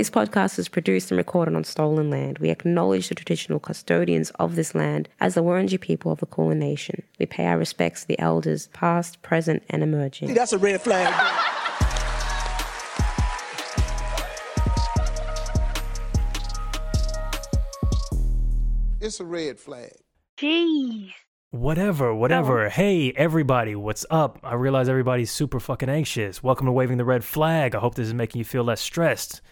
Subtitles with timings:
[0.00, 2.38] This podcast is produced and recorded on stolen land.
[2.38, 6.58] We acknowledge the traditional custodians of this land as the Wurundjeri people of the Kulin
[6.58, 7.02] Nation.
[7.18, 10.32] We pay our respects to the elders, past, present, and emerging.
[10.32, 11.12] That's a red flag.
[19.02, 19.92] it's a red flag.
[20.38, 21.12] Jeez.
[21.50, 22.64] Whatever, whatever.
[22.64, 22.70] Oh.
[22.70, 24.38] Hey, everybody, what's up?
[24.42, 26.42] I realize everybody's super fucking anxious.
[26.42, 27.74] Welcome to Waving the Red Flag.
[27.74, 29.42] I hope this is making you feel less stressed.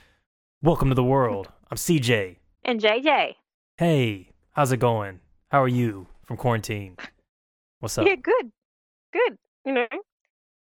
[0.61, 1.53] Welcome to the world.
[1.71, 2.37] I'm CJ.
[2.65, 3.35] And JJ.
[3.77, 5.21] Hey, how's it going?
[5.51, 6.97] How are you from quarantine?
[7.79, 8.05] What's up?
[8.05, 8.51] Yeah, good.
[9.13, 9.39] Good.
[9.65, 9.87] You know,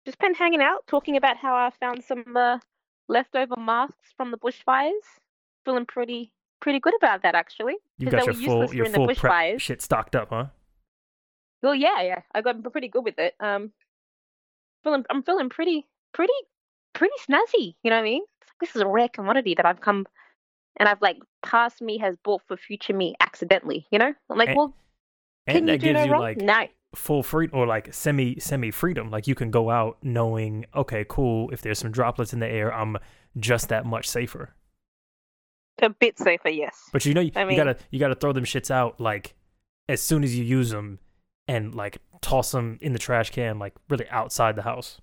[0.03, 2.57] just been hanging out, talking about how I found some uh,
[3.07, 4.91] leftover masks from the bushfires.
[5.65, 7.75] Feeling pretty pretty good about that, actually.
[7.99, 9.61] You got they your were full your full prep bushfires.
[9.61, 10.45] shit stocked up, huh?
[11.61, 12.21] Well, yeah, yeah.
[12.33, 13.35] I got pretty good with it.
[13.39, 13.71] Um,
[14.83, 16.33] feeling, I'm feeling pretty, pretty,
[16.93, 17.75] pretty snazzy.
[17.83, 18.23] You know what I mean?
[18.61, 20.05] This is a rare commodity that I've come,
[20.77, 23.85] and I've like past me has bought for future me accidentally.
[23.91, 24.13] You know?
[24.29, 24.75] I'm like, And- well,
[25.47, 26.21] And can you that do gives no you wrong?
[26.21, 26.67] like no.
[26.95, 29.11] full free or like semi semi freedom.
[29.11, 31.49] Like you can go out knowing, okay, cool.
[31.51, 32.97] If there's some droplets in the air, I'm
[33.37, 34.53] just that much safer.
[35.81, 36.89] A bit safer, yes.
[36.93, 39.35] But you know, you, I you gotta you gotta throw them shits out like
[39.89, 40.99] as soon as you use them,
[41.49, 45.01] and like toss them in the trash can, like really outside the house.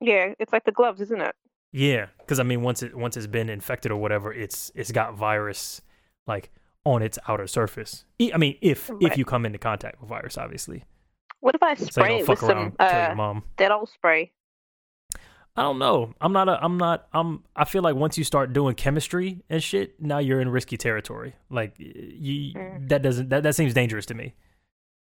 [0.00, 1.34] Yeah, it's like the gloves, isn't it?
[1.72, 5.14] Yeah, because I mean, once it once it's been infected or whatever, it's it's got
[5.14, 5.80] virus
[6.26, 6.50] like
[6.84, 8.04] on its outer surface.
[8.20, 10.84] I mean, if if you come into contact with virus, obviously.
[11.40, 13.44] What if I spray don't it with around, some uh, mom.
[13.56, 14.32] Dettol spray?
[15.56, 16.14] I don't know.
[16.20, 16.62] I'm not a.
[16.62, 17.06] I'm not.
[17.12, 17.44] I'm.
[17.56, 21.34] I feel like once you start doing chemistry and shit, now you're in risky territory.
[21.50, 22.88] Like you, Mm.
[22.88, 23.30] that doesn't.
[23.30, 24.34] That that seems dangerous to me.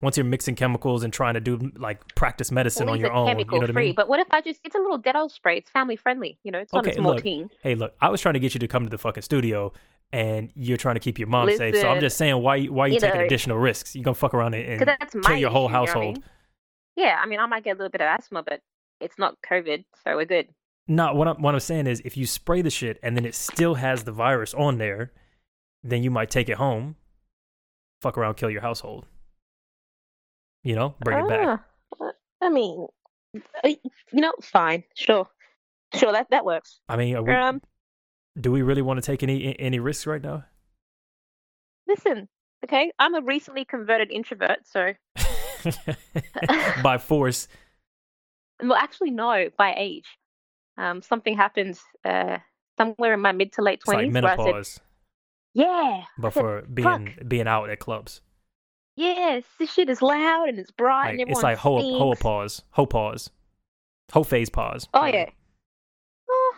[0.06, 3.40] Once you're mixing chemicals and trying to do like practice medicine on your are own,
[3.40, 3.96] you know what I mean?
[3.96, 4.62] But what if I just?
[4.64, 5.58] It's a little Dettol spray.
[5.58, 6.38] It's family friendly.
[6.44, 7.50] You know, it's not Okay, a small look, tin.
[7.64, 9.74] Hey, look, I was trying to get you to come to the fucking studio,
[10.14, 11.76] and you're trying to keep your mom safe.
[11.76, 13.96] So I'm just saying, why why you you taking know- additional risks?
[13.96, 16.16] You're gonna fuck around and, and that's kill your whole issue, you know I household?
[16.18, 16.24] mean?
[16.98, 18.62] Yeah, I mean, I might get a little bit of asthma, but
[19.02, 20.50] it's not COVID, so we're good.
[20.88, 23.34] No, what I'm what I'm saying is, if you spray the shit and then it
[23.34, 25.14] still has the virus on there,
[25.84, 26.96] then you might take it home,
[28.04, 29.08] fuck around, kill your household.
[30.66, 31.62] You know, bring it back.
[32.02, 32.12] Ah,
[32.42, 32.88] I mean,
[33.64, 33.78] uh, you
[34.22, 35.28] know, fine, sure,
[35.94, 36.80] sure, that that works.
[36.90, 37.62] I mean, we, Um,
[38.42, 40.44] do we really want to take any any risks right now?
[41.88, 42.28] listen,
[42.66, 44.94] okay, I'm a recently converted introvert, so
[46.84, 47.48] By force,
[48.64, 50.18] well, actually, no, by age.
[50.80, 52.40] Um, something happens uh
[52.78, 54.80] somewhere in my mid to late like twenties where I said, menopause,
[55.54, 58.22] yeah, but I said, for being "Fuck, being out at clubs.
[58.96, 62.14] Yes, this shit is loud and it's bright Like, and everyone it's like ho ho
[62.14, 63.30] stinks." pause, ho pause,
[64.12, 64.88] ho phase pause.
[64.94, 65.30] Oh yeah.
[66.30, 66.56] Oh,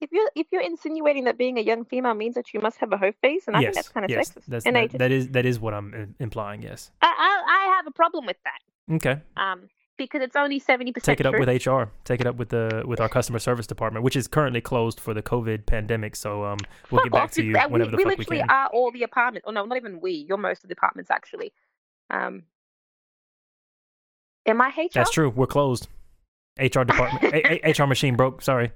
[0.00, 2.92] if you're if you're insinuating that being a young female means that you must have
[2.92, 4.98] a hoe face, and I think that's kind of yes, sexist that's, and that, ageist.
[4.98, 6.62] that is that is what I'm im- implying.
[6.62, 6.90] Yes.
[7.02, 8.94] I, I I have a problem with that.
[8.94, 9.20] Okay.
[9.36, 11.18] Um, because it's only seventy percent.
[11.18, 11.90] Take it up with HR.
[12.04, 15.12] Take it up with the with our customer service department, which is currently closed for
[15.12, 16.14] the COVID pandemic.
[16.14, 16.58] So um,
[16.90, 18.50] we'll get back to you whenever we, the we fuck we literally can.
[18.50, 19.46] are all the apartments.
[19.48, 20.12] Oh no, not even we.
[20.28, 21.52] You're most of the apartments actually.
[22.10, 22.44] Um,
[24.46, 24.88] am I HR?
[24.94, 25.30] That's true.
[25.30, 25.88] We're closed.
[26.58, 27.34] HR department.
[27.34, 28.42] a- HR machine broke.
[28.42, 28.72] Sorry.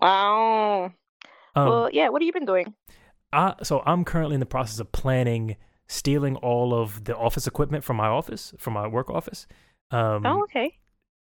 [0.00, 0.92] Wow.
[1.54, 2.08] Um, well, yeah.
[2.08, 2.74] What have you been doing?
[3.32, 5.56] I, so I'm currently in the process of planning
[5.88, 9.46] stealing all of the office equipment from my office, from my work office.
[9.90, 10.76] Um, oh, okay.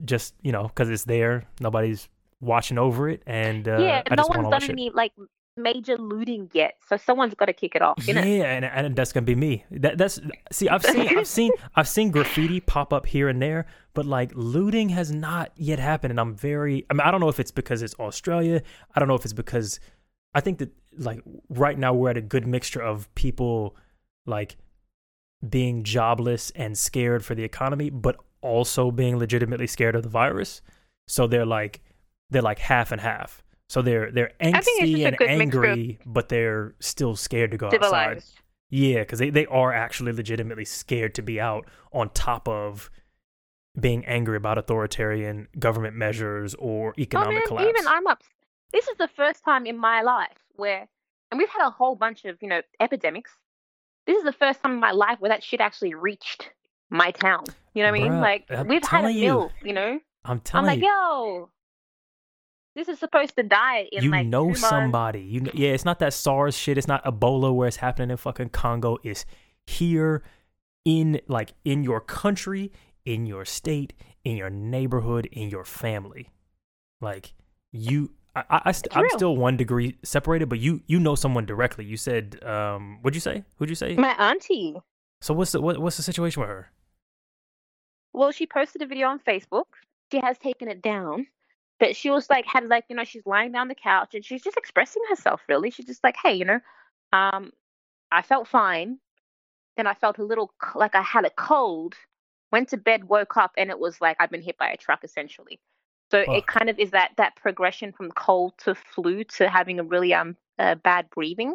[0.04, 2.08] just you know, because it's there, nobody's
[2.40, 5.12] watching over it, and uh, yeah, I no one's done any like
[5.58, 7.98] major looting yet, so someone's got to kick it off.
[8.06, 9.64] Yeah, and, and that's gonna be me.
[9.70, 10.20] That that's
[10.52, 14.32] see, I've seen, I've seen, I've seen graffiti pop up here and there, but like
[14.34, 16.86] looting has not yet happened, and I'm very.
[16.90, 18.62] I mean, I don't know if it's because it's Australia.
[18.94, 19.80] I don't know if it's because
[20.34, 23.76] I think that like right now we're at a good mixture of people
[24.26, 24.56] like
[25.48, 30.62] being jobless and scared for the economy, but also being legitimately scared of the virus.
[31.06, 31.80] So they're like
[32.30, 33.42] they're like half and half.
[33.68, 37.66] So they're they're angsty and good mixture of angry, but they're still scared to go
[37.66, 38.22] outside.
[38.70, 42.90] Yeah, because they, they are actually legitimately scared to be out on top of
[43.78, 47.68] being angry about authoritarian government measures or Oh economic man, collapse.
[47.68, 48.22] even I'm up.
[48.72, 50.88] This is the first time in my life where,
[51.30, 53.32] and we've had a whole bunch of you know epidemics.
[54.06, 56.50] This is the first time in my life where that shit actually reached
[56.90, 57.44] my town.
[57.74, 58.20] You know what I mean?
[58.20, 59.24] Like I'm we've had a you.
[59.24, 59.52] mill.
[59.62, 61.50] You know, I'm telling you I'm like, you, yo,
[62.78, 65.20] this is supposed to die in you like know somebody.
[65.20, 66.78] You know, yeah, it's not that SARS shit.
[66.78, 68.98] It's not Ebola where it's happening in fucking Congo.
[69.02, 69.26] It's
[69.66, 70.22] here
[70.84, 72.70] in like in your country,
[73.04, 73.94] in your state,
[74.24, 76.30] in your neighborhood, in your family.
[77.00, 77.34] Like
[77.72, 81.46] you, i, I, I st- i'm still one degree separated, but you you know someone
[81.46, 81.84] directly.
[81.84, 83.42] You said, um, what'd you say?
[83.56, 83.96] Who'd you say?
[83.96, 84.76] My auntie.
[85.20, 86.70] So what's the what, what's the situation with her?
[88.12, 89.64] Well, she posted a video on Facebook.
[90.12, 91.26] She has taken it down,
[91.80, 94.42] but she was like, had like, you know, she's lying down the couch and she's
[94.42, 95.40] just expressing herself.
[95.48, 96.60] Really, she's just like, hey, you know,
[97.12, 97.52] um,
[98.10, 98.98] I felt fine.
[99.76, 101.94] Then I felt a little like I had a cold.
[102.50, 105.04] Went to bed, woke up, and it was like I've been hit by a truck,
[105.04, 105.60] essentially.
[106.10, 109.82] So it kind of is that that progression from cold to flu to having a
[109.82, 111.54] really um uh, bad breathing.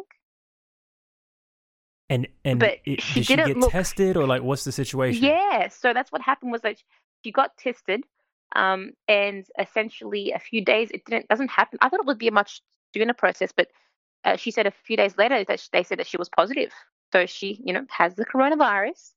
[2.08, 4.72] And and But it, she did she didn't get look- tested or like what's the
[4.72, 5.24] situation?
[5.24, 6.76] Yeah, so that's what happened was that
[7.24, 8.04] she got tested,
[8.54, 11.78] um, and essentially a few days it didn't doesn't happen.
[11.82, 12.62] I thought it would be a much
[12.94, 13.68] sooner process, but
[14.24, 16.72] uh, she said a few days later that they said that she was positive.
[17.12, 19.12] So she, you know, has the coronavirus,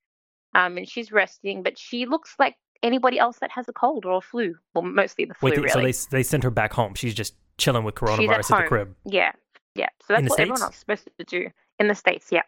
[0.53, 4.17] um, and she's resting, but she looks like anybody else that has a cold or
[4.17, 4.55] a flu.
[4.73, 5.93] Well, mostly the flu, Wait, really.
[5.93, 6.93] so they they sent her back home.
[6.95, 8.95] She's just chilling with coronavirus at at, the crib.
[9.05, 9.31] Yeah,
[9.75, 9.89] yeah.
[10.07, 11.49] So that's what everyone else is supposed to do
[11.79, 12.27] in the states.
[12.31, 12.43] Yeah.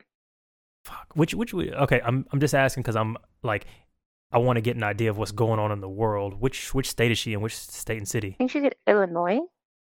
[0.85, 1.07] Fuck.
[1.13, 2.01] Which which we- okay?
[2.03, 3.65] I'm I'm just asking because I'm like
[4.31, 6.39] I want to get an idea of what's going on in the world.
[6.39, 7.41] Which which state is she in?
[7.41, 8.35] Which state and city?
[8.35, 9.39] I think she's in Illinois.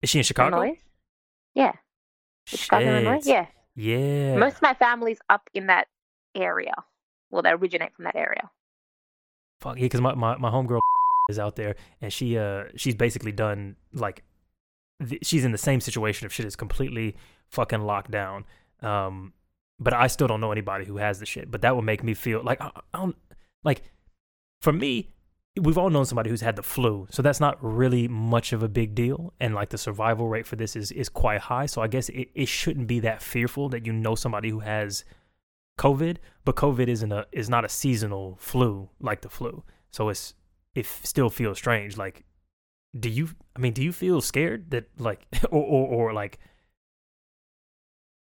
[0.03, 0.57] Is she in Chicago?
[0.57, 0.79] Illinois.
[1.55, 1.73] Yeah.
[2.47, 3.21] Chicago, Illinois.
[3.25, 3.47] Yeah.
[3.75, 4.37] Yeah.
[4.37, 5.89] Most of my family's up in that
[6.35, 6.75] area.
[7.31, 8.51] Well, they originate from that area.
[9.61, 10.81] Fuck yeah, because my, my my homegirl
[11.29, 14.25] is out there and she uh she's basically done like
[15.07, 17.17] th- she's in the same situation if shit is completely
[17.49, 18.45] fucking locked down.
[18.81, 19.35] Um,
[19.79, 21.51] but I still don't know anybody who has the shit.
[21.51, 23.17] But that would make me feel like I, I don't
[23.65, 23.83] like
[24.61, 25.11] for me.
[25.61, 28.69] We've all known somebody who's had the flu, so that's not really much of a
[28.69, 29.35] big deal.
[29.41, 31.67] And like the survival rate for this is is quite high.
[31.67, 35.05] So I guess it, it shouldn't be that fearful that you know somebody who has
[35.79, 39.65] COVID, but COVID isn't a is not a seasonal flu like the flu.
[39.91, 40.35] So it's
[40.75, 41.97] it still feels strange.
[41.97, 42.25] Like,
[42.99, 43.31] do you?
[43.57, 46.39] I mean, do you feel scared that like or or, or like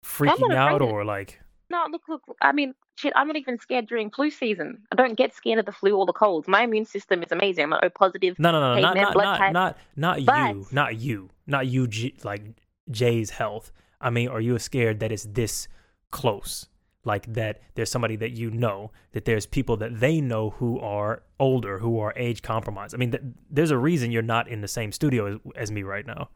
[0.04, 1.40] freaking out or like
[1.70, 2.22] No, look, look.
[2.42, 3.14] I mean, shit.
[3.16, 4.84] I'm not even scared during flu season.
[4.92, 6.48] I don't get scared of the flu or the colds.
[6.48, 7.66] My immune system is amazing.
[7.66, 8.38] I'm O positive.
[8.40, 9.54] no no no not man, not blood not, type.
[9.54, 12.44] not not you not you not you G, like
[12.92, 13.72] Jay's health.
[14.02, 15.68] I mean, are you scared that it's this
[16.12, 16.68] close?
[17.06, 21.24] Like that there's somebody that you know, that there's people that they know who are
[21.38, 22.96] older, who are age compromised.
[22.96, 25.84] I mean, th- there's a reason you're not in the same studio as, as me
[25.84, 26.30] right now.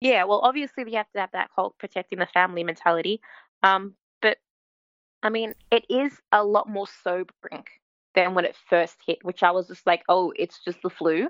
[0.00, 3.20] Yeah, well, obviously we have to have that whole protecting the family mentality.
[3.62, 3.99] Um, but
[5.22, 7.64] I mean, it is a lot more sobering
[8.14, 11.28] than when it first hit, which I was just like, oh, it's just the flu,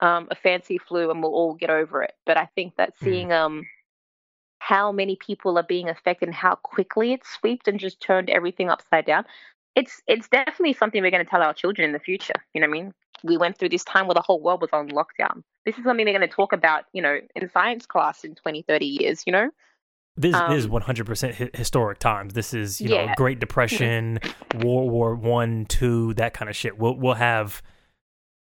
[0.00, 2.14] um, a fancy flu, and we'll all get over it.
[2.26, 3.26] But I think that Mhm.
[3.26, 3.68] seeing um
[4.58, 8.68] how many people are being affected and how quickly it swept and just turned everything
[8.70, 9.24] upside down,
[9.74, 12.34] it's it's definitely something we're going to tell our children in the future.
[12.54, 12.94] You know what I mean?
[13.22, 15.42] We went through this time where the whole world was on lockdown.
[15.64, 18.62] This is something they're going to talk about, you know, in science class in 20,
[18.62, 19.50] 30 years, you know?
[20.16, 22.34] This is Um, 100% hi- historic times.
[22.34, 24.18] This is, you know, Great Depression,
[24.54, 26.78] World War One, Two, that kind of shit.
[26.78, 27.62] We'll we'll have,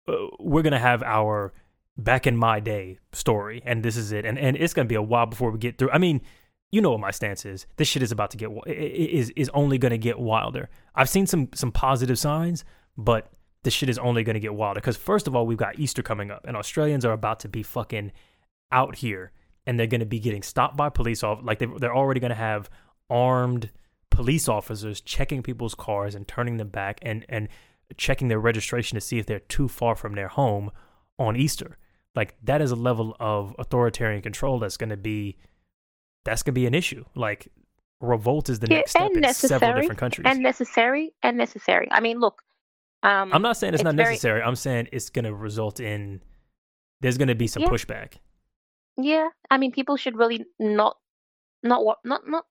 [0.07, 1.53] uh, we're gonna have our
[1.97, 4.25] back in my day story, and this is it.
[4.25, 5.89] And and it's gonna be a while before we get through.
[5.91, 6.21] I mean,
[6.71, 7.65] you know what my stance is.
[7.77, 10.69] This shit is about to get is is only gonna get wilder.
[10.95, 12.65] I've seen some some positive signs,
[12.97, 13.31] but
[13.63, 14.79] this shit is only gonna get wilder.
[14.81, 17.63] Because first of all, we've got Easter coming up, and Australians are about to be
[17.63, 18.11] fucking
[18.71, 19.31] out here
[19.65, 22.29] and they're going to be getting stopped by police off like they they're already going
[22.29, 22.69] to have
[23.09, 23.69] armed
[24.09, 27.47] police officers checking people's cars and turning them back and and
[27.97, 30.71] checking their registration to see if they're too far from their home
[31.19, 31.77] on Easter.
[32.15, 35.37] Like that is a level of authoritarian control that's going to be
[36.25, 37.03] that's going to be an issue.
[37.15, 37.47] Like
[37.99, 40.25] revolt is the Yeah, next step in several different countries.
[40.29, 41.87] And necessary and necessary.
[41.91, 42.41] I mean, look,
[43.01, 44.41] um, I'm not saying it's, it's not very- necessary.
[44.41, 46.21] I'm saying it's going to result in
[47.01, 47.69] there's going to be some Yeah.
[47.69, 48.13] pushback.
[48.97, 50.97] Yeah, I mean, people should really not,
[51.63, 52.45] not what, not not.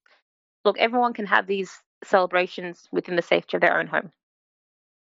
[0.65, 1.71] Look, everyone can have these
[2.05, 4.11] celebrations within the safety of their own home.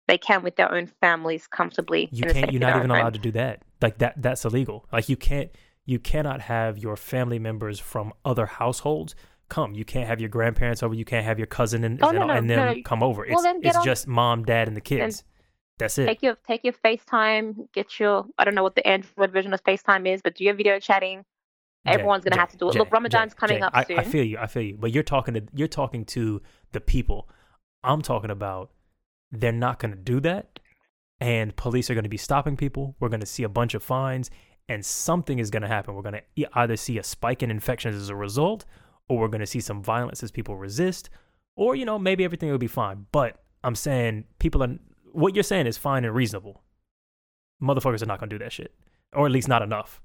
[0.06, 2.08] They can with their own families comfortably.
[2.12, 3.00] you can't you're not even home.
[3.00, 5.50] allowed to do that like that that's illegal like you can't
[5.86, 9.14] you cannot have your family members from other households
[9.48, 12.18] come you can't have your grandparents over you can't have your cousin and, Oh, and,
[12.18, 14.80] no, no, and no, them come over Well, it's, it's just mom dad and the
[14.82, 15.24] kids
[15.78, 17.72] that's it Take your take your FaceTime.
[17.72, 20.54] Get your I don't know what the Android version of FaceTime is, but do your
[20.54, 21.24] video chatting.
[21.86, 22.76] Everyone's gonna have to do it.
[22.76, 23.98] Look, Ramadan's coming up I, soon.
[23.98, 26.40] I feel you i feel you but you're talking to you're talking to
[26.72, 27.28] the people
[27.82, 28.70] i'm talking about
[29.30, 30.60] they're not going to do that
[31.20, 33.82] and police are going to be stopping people we're going to see a bunch of
[33.82, 34.30] fines
[34.68, 37.96] and something is going to happen we're going to either see a spike in infections
[37.96, 38.64] as a result
[39.08, 41.10] or we're going to see some violence as people resist
[41.56, 44.76] or you know maybe everything will be fine but i'm saying people are
[45.14, 46.62] what you're saying is fine and reasonable
[47.62, 48.74] motherfuckers are not going to do that shit
[49.12, 50.00] or at least not enough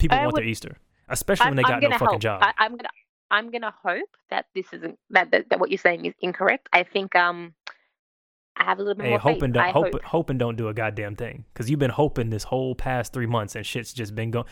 [0.00, 0.76] people I want would- their Easter,
[1.08, 2.42] especially when they got no gonna fucking job.
[2.42, 2.88] I, I'm gonna
[3.30, 6.68] I'm gonna hope that this isn't that, that that what you're saying is incorrect.
[6.72, 7.54] I think um
[8.56, 9.42] I have a little bit Hey, more hope faith.
[9.44, 10.02] and don't I hope, hope.
[10.02, 13.26] hope and don't do a goddamn thing because you've been hoping this whole past three
[13.26, 14.46] months and shit's just been going.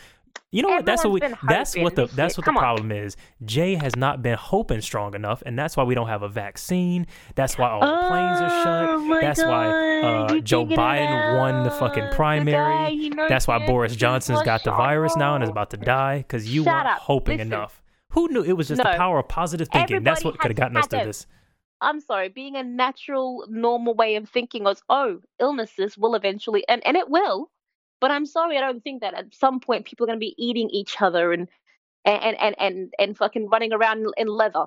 [0.51, 0.85] You know what?
[0.85, 1.19] That's what we.
[1.47, 2.05] That's what the.
[2.07, 2.61] That's Shit, what the come on.
[2.63, 3.17] problem is.
[3.43, 7.05] Jay has not been hoping strong enough, and that's why we don't have a vaccine.
[7.35, 8.89] That's why all the planes are shut.
[8.89, 12.95] Oh That's why uh, Joe Biden won the fucking The primary.
[12.95, 16.19] he knows That's why Boris Johnson's got the virus now and is about to die
[16.19, 16.99] because you Shut weren't up.
[16.99, 17.53] hoping Listen.
[17.53, 17.81] enough.
[18.11, 20.03] Who knew it was just the power of positive thinking?
[20.03, 21.27] That's what could have gotten us through this.
[21.81, 26.81] I'm sorry, being a natural, normal way of thinking was, oh, illnesses will eventually, and,
[26.87, 27.51] and it will.
[27.99, 30.35] But I'm sorry, I don't think that at some point people are going to be
[30.37, 31.47] eating each other and
[32.05, 34.65] and and and, and fucking running around in- leather.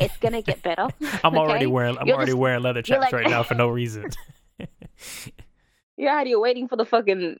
[0.00, 0.88] It's going to get better.
[1.24, 1.96] I'm already wearing.
[1.98, 4.10] I'm You're already just- wearing leather chaps like- right now for no reason.
[5.96, 7.38] You're out here waiting for the fucking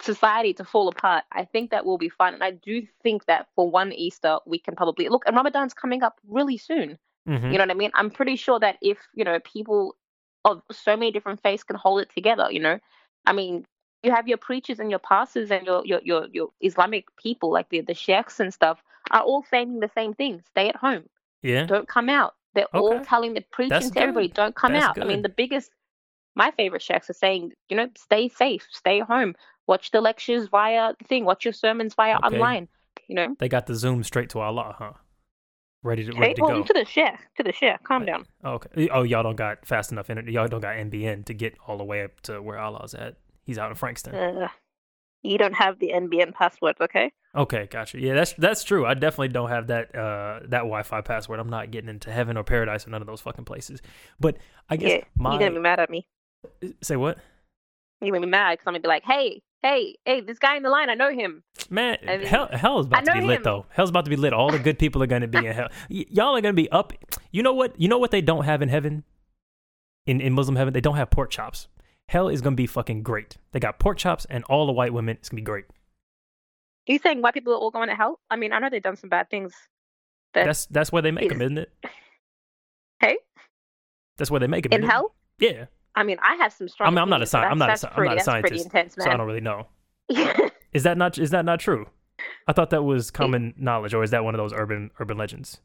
[0.00, 1.24] society to fall apart.
[1.32, 2.34] I think that will be fun.
[2.34, 6.02] And I do think that for one Easter, we can probably look, and Ramadan's coming
[6.02, 6.98] up really soon.
[7.28, 7.46] Mhm.
[7.52, 7.90] You know what I mean?
[7.94, 9.96] I'm pretty sure that if, you know, people
[10.44, 12.78] of so many different faiths can hold it together, you know,
[13.26, 13.66] I mean,
[14.02, 17.68] you have your preachers and your pastors and your your your, your Islamic people, like
[17.68, 21.04] the, the sheikhs and stuff, are all saying the same thing stay at home,
[21.42, 21.66] Yeah.
[21.66, 22.34] don't come out.
[22.54, 23.04] They're all Okay.
[23.04, 25.00] telling the preaching That's to everybody, don't come That's out.
[25.00, 25.70] I mean, the biggest,
[26.34, 30.94] my favorite sheikhs are saying, you know, stay safe, stay home, watch the lectures via
[30.98, 32.26] the thing, watch your sermons via Okay.
[32.26, 32.68] online,
[33.08, 33.36] you know.
[33.38, 34.92] They got the zoom straight to Allah, huh?
[35.82, 36.62] Ready to ready to well, go.
[36.64, 38.26] to the sheikh, to the sheikh, calm down.
[38.44, 38.88] Oh, okay.
[38.90, 40.30] Oh, y'all don't got fast enough internet.
[40.32, 43.16] Y'all don't got NBN to get all the way up to where Allah's at.
[43.42, 44.14] He's out in Frankston.
[44.14, 44.48] Uh,
[45.22, 47.12] you don't have the NBN password, okay?
[47.34, 48.00] Okay, gotcha.
[48.00, 48.84] Yeah, that's that's true.
[48.86, 51.38] I definitely don't have that uh that Wi-Fi password.
[51.38, 53.80] I'm not getting into heaven or paradise or none of those fucking places.
[54.18, 54.36] But
[54.68, 56.06] I guess yeah, my you're gonna be mad at me.
[56.82, 57.18] say what?
[58.00, 60.62] You're gonna be mad because I'm gonna be like, hey, hey, hey, this guy in
[60.62, 61.42] the line, I know him.
[61.68, 63.42] Man, I mean, hell, hell is about to be know lit him.
[63.44, 63.66] though.
[63.70, 64.32] Hell's about to be lit.
[64.32, 65.68] All the good people are going to be in hell.
[65.90, 66.92] Y- y'all are going to be up.
[67.30, 67.78] You know what?
[67.80, 69.04] You know what they don't have in heaven?
[70.06, 71.68] In in Muslim heaven, they don't have pork chops.
[72.10, 73.36] Hell is going to be fucking great.
[73.52, 75.16] They got pork chops and all the white women.
[75.16, 75.64] It's going to be great.
[76.86, 78.18] you saying white people are all going to hell?
[78.28, 79.54] I mean, I know they've done some bad things.
[80.34, 81.70] That's that's where they make is- them, isn't it?
[83.00, 83.16] hey,
[84.18, 84.72] That's where they make them.
[84.82, 85.14] in hell?
[85.38, 85.66] Yeah.
[85.94, 86.88] I mean, I have some strong.
[86.88, 87.94] I mean, I'm not a opinions, but sci- I'm not a that's I'm not a
[87.94, 89.68] pretty- pretty scientist, intense, So I don't really know.
[90.72, 91.86] Is that not is that not true?
[92.48, 95.60] I thought that was common knowledge, or is that one of those urban urban legends?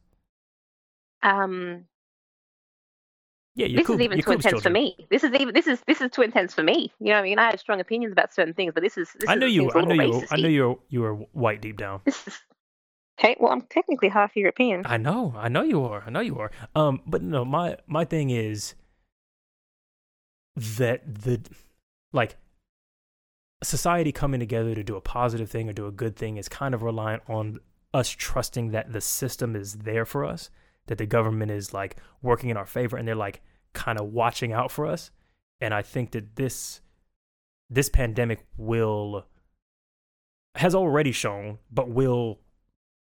[1.23, 1.85] um,
[3.57, 4.61] Yeah, this Coop- is even too intense children.
[4.61, 5.07] for me.
[5.09, 6.91] This is even this is this is too intense for me.
[6.99, 7.39] You know what I mean?
[7.39, 9.71] I have strong opinions about certain things, but this is this I is knew you.
[9.71, 10.01] I little you.
[10.01, 10.47] I racist-y.
[10.49, 10.81] you.
[10.89, 12.01] You were white deep down.
[12.05, 12.21] Is
[13.17, 13.37] okay.
[13.39, 14.81] Well, I'm technically half European.
[14.85, 16.03] I know, I know you are.
[16.05, 16.51] I know you are.
[16.75, 18.75] Um, but no, my my thing is
[20.57, 21.41] that the
[22.11, 22.35] like
[23.63, 26.73] society coming together to do a positive thing or do a good thing is kind
[26.73, 27.59] of reliant on
[27.93, 30.49] us trusting that the system is there for us,
[30.87, 33.41] that the government is like working in our favor and they're like
[33.73, 35.11] kind of watching out for us.
[35.61, 36.81] And I think that this
[37.69, 39.25] this pandemic will
[40.55, 42.39] has already shown, but will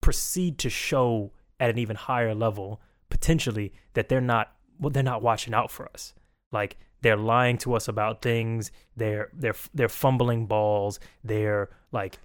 [0.02, 5.22] proceed to show at an even higher level potentially that they're not well they're not
[5.22, 6.14] watching out for us.
[6.52, 8.72] Like they're lying to us about things.
[8.96, 11.00] They're they're they're fumbling balls.
[11.24, 12.18] They're like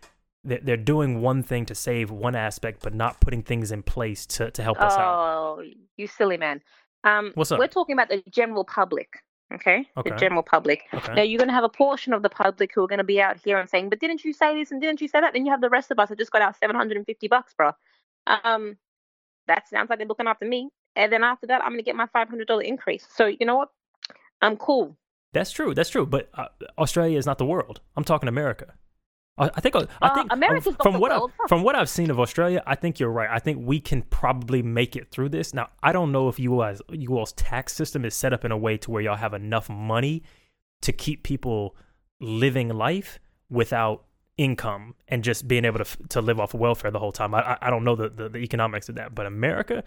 [0.44, 4.26] they're, they're doing one thing to save one aspect but not putting things in place
[4.26, 5.14] to, to help us out
[5.58, 5.62] Oh,
[5.96, 6.60] you silly man.
[7.04, 7.58] Um, What's up?
[7.58, 9.22] We're talking about the general public,
[9.54, 9.88] okay?
[9.96, 10.10] Okay.
[10.10, 10.82] The general public.
[10.94, 13.04] okay Now you're going to have a portion of the public who are going to
[13.04, 15.32] be out here and saying, "But didn't you say this and didn't you say that?"
[15.32, 17.72] Then you have the rest of us that just got our 750 bucks, bro.
[18.26, 18.76] Um,
[19.48, 20.70] that sounds like they're looking after me.
[20.94, 23.06] And then after that, I'm going to get my $500 increase.
[23.12, 23.70] So you know what?
[24.40, 24.96] I'm cool.
[25.32, 28.74] that's true that's true but uh, australia is not the world i'm talking america
[29.38, 31.32] I I think I Uh, think America's not from what world.
[31.42, 33.28] I've, from what I've seen of Australia, I think you're right.
[33.30, 35.54] I think we can probably make it through this.
[35.54, 38.52] Now, I don't know if you guys you all's tax system is set up in
[38.52, 40.22] a way to where y'all have enough money
[40.82, 41.76] to keep people
[42.20, 44.04] living life without
[44.36, 47.34] income and just being able to to live off of welfare the whole time.
[47.34, 49.82] I I, I don't know the, the the economics of that, but America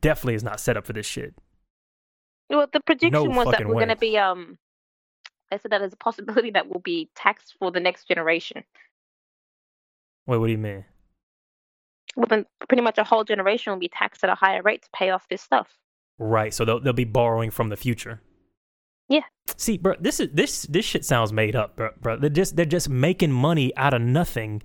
[0.00, 1.34] definitely is not set up for this shit.
[2.50, 4.58] Well, the prediction was that we're going to be um.
[5.50, 8.64] They said that there's a possibility that we'll be taxed for the next generation.
[10.26, 10.84] Wait, what do you mean?
[12.16, 14.88] Well, then pretty much a whole generation will be taxed at a higher rate to
[14.94, 15.68] pay off this stuff.
[16.18, 16.52] Right.
[16.52, 18.20] So they'll they'll be borrowing from the future.
[19.08, 19.22] Yeah.
[19.56, 21.90] See, bro, this is this this shit sounds made up, bro.
[22.00, 22.16] bro.
[22.16, 24.62] They're just they're just making money out of nothing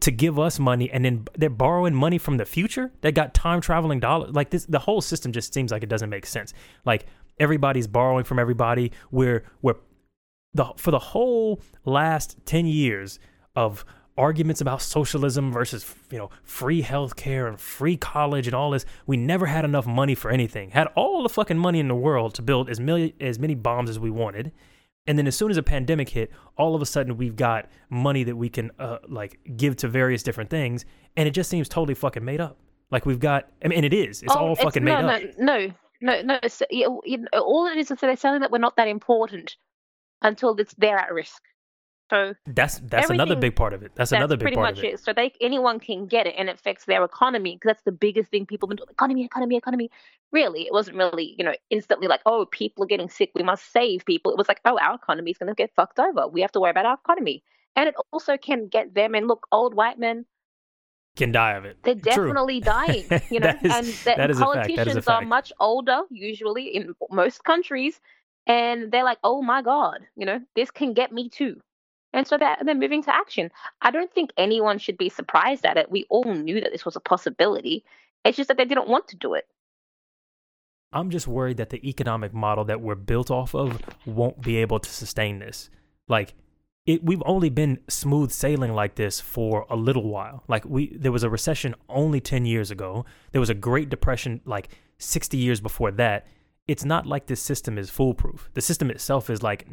[0.00, 2.92] to give us money, and then they're borrowing money from the future.
[3.00, 4.34] They got time traveling dollars.
[4.34, 6.52] Like this, the whole system just seems like it doesn't make sense.
[6.84, 7.06] Like
[7.38, 8.92] everybody's borrowing from everybody.
[9.10, 9.76] We're we're
[10.56, 13.18] the for the whole last ten years
[13.54, 13.84] of
[14.18, 18.86] arguments about socialism versus you know free healthcare and free college and all this.
[19.06, 20.70] We never had enough money for anything.
[20.70, 23.90] Had all the fucking money in the world to build as many as many bombs
[23.90, 24.52] as we wanted.
[25.08, 28.24] And then as soon as a pandemic hit, all of a sudden we've got money
[28.24, 30.84] that we can uh, like give to various different things,
[31.16, 32.58] and it just seems totally fucking made up.
[32.90, 34.22] Like we've got, I mean, and it is.
[34.22, 35.22] It's Oh, all fucking made no, up.
[35.38, 36.38] No, no, no, no.
[36.42, 36.62] It's,
[37.32, 39.56] all it is is that they're saying that we're not that important
[40.22, 41.42] until it's they're at risk.
[42.08, 43.90] So That's that's another big part of it.
[43.96, 44.94] That's, that's another big pretty part much of it.
[44.94, 45.00] it.
[45.00, 48.30] So they anyone can get it, and it affects their economy because that's the biggest
[48.30, 48.90] thing people have been doing.
[48.92, 49.90] Economy, economy, economy.
[50.30, 53.72] Really, it wasn't really you know instantly like oh people are getting sick, we must
[53.72, 54.30] save people.
[54.30, 56.28] It was like oh our economy is going to get fucked over.
[56.28, 57.42] We have to worry about our economy,
[57.74, 59.16] and it also can get them.
[59.16, 60.26] And look, old white men
[61.16, 61.78] Can die of it.
[61.82, 62.28] they're True.
[62.28, 64.76] definitely dying, you know, That is- and that that is a fact.
[64.76, 68.00] That is a politicians are much older, usually in most countries,
[68.46, 71.60] and they're like, oh my god, you know, this can get me too,
[72.12, 73.50] and so they're they're moving to action.
[73.82, 75.90] I don't think anyone should be surprised at it.
[75.90, 77.84] We all knew that this was a possibility.
[78.24, 79.46] It's just that they didn't want to do it.
[80.92, 84.78] I'm just worried that the economic model that we're built off of won't be able
[84.78, 85.68] to sustain this.
[86.08, 86.34] Like
[86.86, 90.44] it we've only been smooth sailing like this for a little while.
[90.48, 93.04] Like we there was a recession only 10 years ago.
[93.32, 96.26] There was a great depression like 60 years before that.
[96.68, 98.50] It's not like this system is foolproof.
[98.54, 99.66] The system itself is like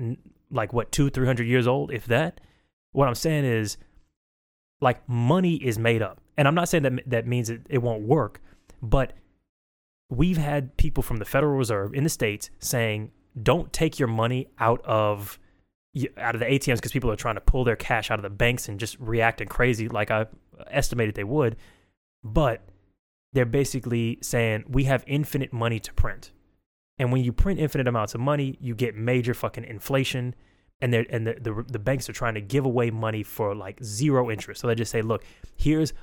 [0.51, 2.39] like what 2 300 years old if that.
[2.91, 3.77] What I'm saying is
[4.81, 6.21] like money is made up.
[6.38, 8.41] And I'm not saying that that means it, it won't work,
[8.81, 9.13] but
[10.09, 14.50] we've had people from the Federal Reserve in the states saying, "Don't take your money
[14.59, 15.39] out of
[16.17, 18.29] out of the ATMs because people are trying to pull their cash out of the
[18.29, 20.27] banks and just reacting crazy like I
[20.67, 21.55] estimated they would."
[22.23, 22.62] But
[23.31, 26.31] they're basically saying we have infinite money to print,
[27.00, 30.35] and when you print infinite amounts of money, you get major fucking inflation.
[30.81, 34.29] And and the, the the banks are trying to give away money for like zero
[34.29, 34.59] interest.
[34.59, 35.23] So they just say, look,
[35.55, 35.93] here's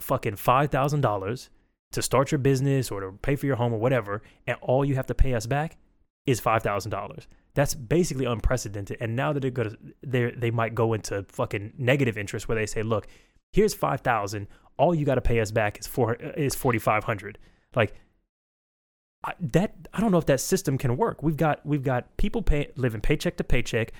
[0.00, 1.48] fucking five thousand dollars
[1.92, 4.94] to start your business or to pay for your home or whatever, and all you
[4.96, 5.78] have to pay us back
[6.26, 7.26] is five thousand dollars.
[7.54, 8.98] That's basically unprecedented.
[9.00, 12.66] And now that they're gonna, they they might go into fucking negative interest where they
[12.66, 13.06] say, look,
[13.52, 14.48] here's five thousand.
[14.76, 17.38] All you got to pay us back is four is forty five hundred.
[17.74, 17.94] Like I,
[19.40, 21.22] that, I don't know if that system can work.
[21.22, 23.92] We've got we've got people pay, living paycheck to paycheck,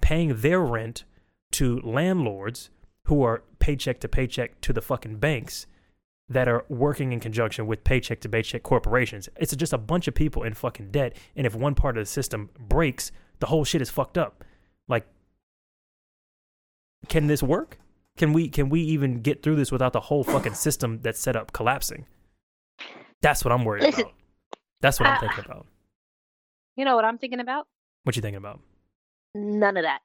[0.00, 1.04] paying their rent
[1.52, 2.70] to landlords
[3.06, 5.66] who are paycheck to paycheck to the fucking banks
[6.28, 9.28] that are working in conjunction with paycheck to paycheck corporations.
[9.36, 11.16] It's just a bunch of people in fucking debt.
[11.36, 14.44] And if one part of the system breaks, the whole shit is fucked up.
[14.88, 15.06] Like,
[17.08, 17.78] can this work?
[18.16, 21.36] Can we can we even get through this without the whole fucking system that's set
[21.36, 22.06] up collapsing?
[23.20, 24.14] That's what I'm worried Listen, about.
[24.82, 25.66] That's what I'm uh, thinking about.
[26.76, 27.66] You know what I'm thinking about?
[28.04, 28.60] What you thinking about?
[29.34, 30.00] None of that.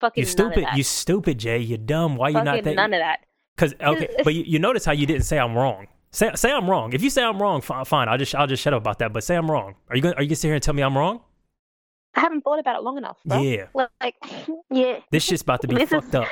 [0.00, 0.64] Fucking You none of stupid.
[0.64, 0.76] that.
[0.76, 1.58] You stupid, Jay.
[1.58, 2.16] You dumb.
[2.16, 2.76] Why you Fucking not thinking?
[2.76, 3.20] none of that.
[3.56, 5.86] Because okay, but you, you notice how you didn't say I'm wrong.
[6.12, 6.92] Say say I'm wrong.
[6.92, 7.84] If you say I'm wrong, fine.
[7.84, 9.12] fine I'll just I'll just shut up about that.
[9.12, 9.74] But say I'm wrong.
[9.90, 11.20] Are you gonna are you gonna sit here and tell me I'm wrong?
[12.14, 13.18] I haven't thought about it long enough.
[13.26, 13.42] Bro.
[13.42, 13.66] Yeah.
[13.74, 14.14] Like,
[14.70, 15.00] yeah.
[15.10, 16.28] This shit's about to be This is- fucked up.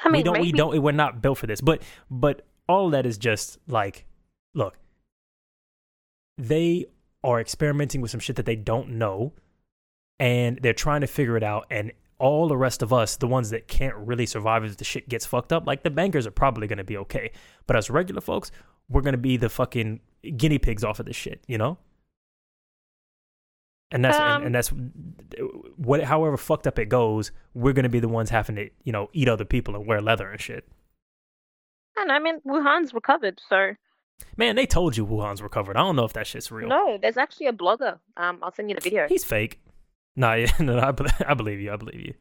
[0.00, 1.60] I mean, we don't maybe, we don't we're not built for this.
[1.60, 4.04] But but all of that is just like,
[4.54, 4.76] look,
[6.38, 6.86] they
[7.22, 9.32] are experimenting with some shit that they don't know,
[10.18, 11.66] and they're trying to figure it out.
[11.70, 15.08] And all the rest of us, the ones that can't really survive if the shit
[15.08, 17.32] gets fucked up, like the bankers are probably gonna be okay.
[17.66, 18.50] But us regular folks,
[18.88, 20.00] we're gonna be the fucking
[20.36, 21.78] guinea pigs off of this shit, you know.
[23.90, 24.72] And that's Um, and, and that's
[25.76, 29.08] what however fucked up it goes, we're gonna be the ones having to, you know,
[29.12, 30.66] eat other people and wear leather and shit.
[31.96, 33.74] And I mean, Wuhan's recovered, so
[34.36, 35.76] Man, they told you Wuhan's recovered.
[35.76, 36.68] I don't know if that shit's real.
[36.68, 36.98] no.
[37.00, 37.98] There's actually a blogger.
[38.16, 39.06] Um, I'll send you the video.
[39.08, 39.60] He's fake.
[40.16, 40.92] Nah, yeah, no, I,
[41.26, 41.72] I believe you.
[41.72, 42.14] I believe you.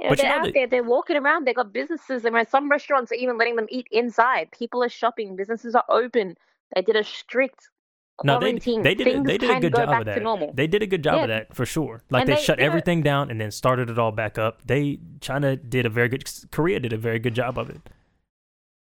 [0.00, 0.66] Yeah, but they're out that- there.
[0.66, 1.46] They're walking around.
[1.46, 2.24] They've got businesses.
[2.24, 4.50] and some restaurants are even letting them eat inside.
[4.58, 5.36] People are shopping.
[5.36, 6.36] Businesses are open.
[6.74, 7.68] They did a strict
[8.24, 8.82] No, they quarantine.
[8.82, 10.56] they did Things they did a good go job of that.
[10.56, 12.02] They did a good job of that for sure.
[12.10, 14.36] Like And they, they- shut you know- everything down and then started it all back
[14.38, 14.66] up.
[14.66, 16.24] They China did a very good.
[16.50, 17.80] Korea did a very good job of it.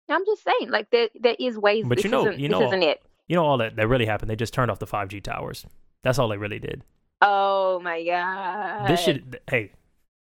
[0.10, 1.86] I'm just saying, like there there is ways.
[1.88, 3.02] But this you know- isn't, you know- isn't it.
[3.28, 4.30] You know all that that really happened.
[4.30, 5.66] They just turned off the 5G towers.
[6.04, 6.84] That's all they really did.
[7.22, 8.88] Oh my god.
[8.88, 9.72] This should hey,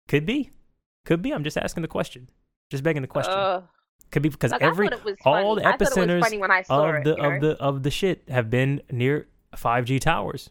[0.08, 0.50] could be,
[1.04, 1.32] could be.
[1.32, 2.30] I'm just asking the question,
[2.70, 3.34] just begging the question.
[3.36, 3.64] Ugh.
[4.10, 4.88] could be because Like, every
[5.26, 7.04] all the I thought it was epicenters funny when I saw of it.
[7.04, 7.30] the you know?
[7.34, 10.48] of the of the shit have been near 5G towers,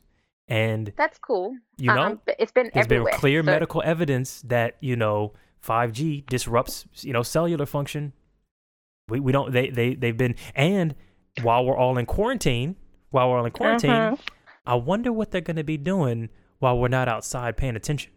[0.47, 1.55] and That's cool.
[1.77, 5.33] you know Um, it's been there's been clear so- medical evidence that you know
[5.65, 8.13] 5G disrupts you know cellular function.
[9.09, 10.93] We we don't they they they've been and
[11.41, 12.75] while we're all in quarantine,
[13.11, 14.19] while we're all in quarantine, Mhm.
[14.65, 18.11] I wonder what they're going to be doing while we're not outside paying attention.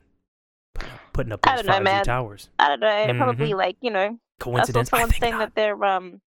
[1.12, 2.48] putting up those know, 5G towers.
[2.58, 2.86] I don't know.
[2.86, 3.16] Mhm.
[3.18, 4.00] Probably like you know.
[4.00, 4.92] I saw Coincidence?
[4.92, 5.38] I saying not.
[5.40, 6.20] that they're um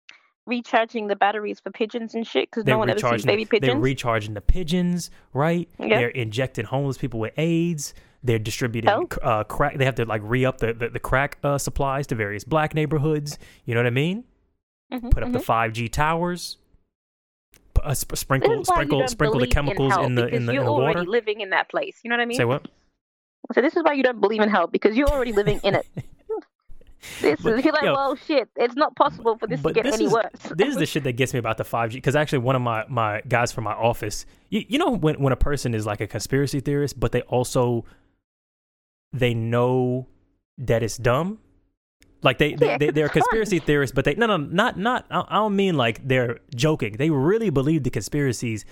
[0.46, 3.68] recharging the batteries for pigeons and shit because no one ever sees baby pigeons.
[3.72, 5.68] They're recharging the pigeons, right?
[5.78, 5.98] Yeah.
[5.98, 7.94] They're injecting homeless people with AIDS.
[8.24, 9.08] They're distributing Oh.
[9.22, 9.78] uh, crack.
[9.78, 12.74] They have to like re up the, the, the crack uh, supplies to various black
[12.74, 13.38] neighborhoods.
[13.64, 14.24] You know what I mean?
[14.92, 15.44] Mhm, Put up the mhm.
[15.44, 16.58] 5G towers.
[17.74, 20.26] P- Uh, sp- sprinkle, is why you sprinkle, sprinkle the believe in chemicals in the
[20.28, 21.10] in the, you're the already water.
[21.10, 21.98] living in that place.
[22.04, 22.36] You know what I mean?
[22.36, 22.68] Say what?
[23.54, 25.86] So this is why you don't believe in hell because you're already living in it.
[27.20, 28.48] This But, is you're like, yo, well, shit.
[28.54, 30.30] It's not possible for this to get this any is- worse.
[30.54, 32.84] this is the shit that gets me about the 5G because actually one of my
[32.88, 36.06] my guys from my office you, you know when when a person is like a
[36.06, 37.84] conspiracy theorist but they also
[39.12, 40.06] they know
[40.58, 41.40] that it's dumb
[42.22, 43.22] like they, they, they they're a it's fun.
[43.22, 47.10] conspiracy theorists but they no no not not I don't mean like they're joking they
[47.10, 48.64] really believe the conspiracies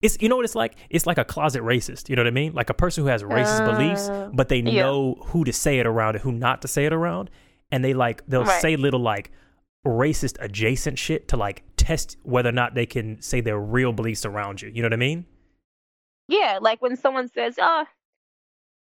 [0.00, 2.32] it's you know what it's like it's like a closet racist you know what I
[2.32, 4.82] mean like a person who has racist beliefs Uh, but they yeah.
[4.82, 7.30] know who to say it around and who not to say it around
[7.70, 8.62] and they like they'll Right.
[8.62, 9.30] say little like
[9.86, 14.26] racist adjacent shit to like test whether or not they can say their real beliefs
[14.26, 14.68] around you.
[14.68, 15.24] You know what I mean?
[16.28, 17.84] Yeah, like when someone says, "Oh,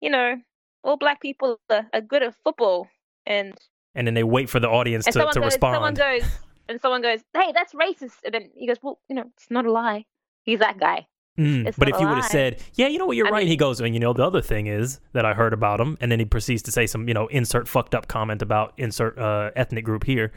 [0.00, 0.36] you know,
[0.82, 2.88] all black people are, are good at football,"
[3.26, 3.54] and
[3.96, 6.20] And then they wait for the audience and to, someone to goes, someone respond.
[6.22, 6.30] goes,
[6.68, 9.66] and someone goes, "Hey, that's racist," and then he goes, "Well, you know, it's not
[9.66, 10.04] a lie.
[10.44, 11.06] He's that guy."
[11.38, 13.48] Mm, But if you would have said, "Yeah, you know what, you're I right," mean-
[13.48, 16.10] he goes, "And you know, the other thing is that I heard about him," and
[16.12, 19.50] then he proceeds to say some, you know, insert fucked up comment about insert uh,
[19.56, 20.32] ethnic group here.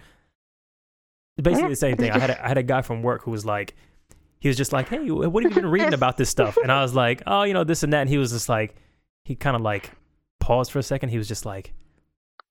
[1.41, 2.11] Basically the same thing.
[2.11, 3.75] I had a, I had a guy from work who was like,
[4.41, 6.81] he was just like, "Hey, what have you been reading about this stuff?" And I
[6.81, 8.75] was like, "Oh, you know, this and that." And he was just like,
[9.23, 9.91] he kind of like
[10.41, 11.09] paused for a second.
[11.09, 11.73] He was just like,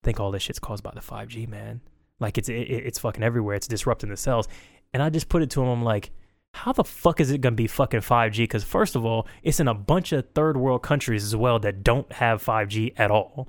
[0.03, 1.81] "I think all this shit's caused by the 5G, man.
[2.19, 3.55] Like it's it, it's fucking everywhere.
[3.55, 4.47] It's disrupting the cells."
[4.93, 5.69] And I just put it to him.
[5.69, 6.11] I'm like,
[6.53, 8.43] how the fuck is it gonna be fucking 5G?
[8.43, 11.83] Because first of all, it's in a bunch of third world countries as well that
[11.83, 13.47] don't have 5G at all.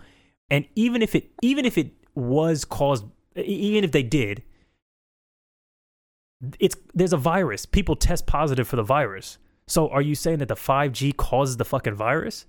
[0.50, 4.42] And even if it even if it was caused, even if they did,
[6.58, 7.66] it's there's a virus.
[7.66, 9.38] People test positive for the virus.
[9.66, 12.46] So are you saying that the 5G causes the fucking virus?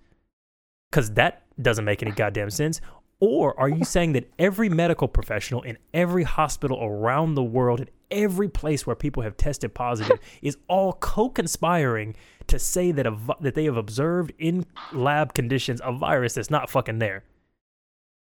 [0.89, 2.81] Because that doesn't make any goddamn sense.
[3.21, 7.89] Or are you saying that every medical professional in every hospital around the world, in
[8.09, 12.15] every place where people have tested positive, is all co-conspiring
[12.47, 16.67] to say that a that they have observed in lab conditions a virus that's not
[16.67, 17.23] fucking there,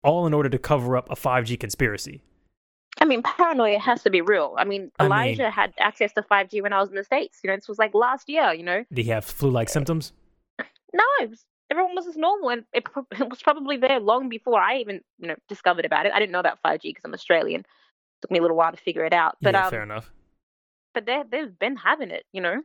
[0.03, 2.21] all in order to cover up a 5G conspiracy?
[3.01, 4.53] I mean, paranoia has to be real.
[4.55, 7.39] I mean, I mean- Elijah had access to 5G when I was in the States.
[7.43, 8.85] You know, this was like last year, you know?
[8.93, 10.13] did he have flu-like uh, symptoms?
[10.93, 11.03] No,
[11.71, 12.85] everyone was as normal, and it,
[13.19, 16.11] it was probably there long before I even, you know, discovered about it.
[16.13, 17.61] I didn't know about 5G because I'm Australian.
[17.61, 17.65] It
[18.21, 19.37] took me a little while to figure it out.
[19.41, 20.11] But, yeah, um, fair enough.
[20.93, 22.61] but they, they've been having it, you know?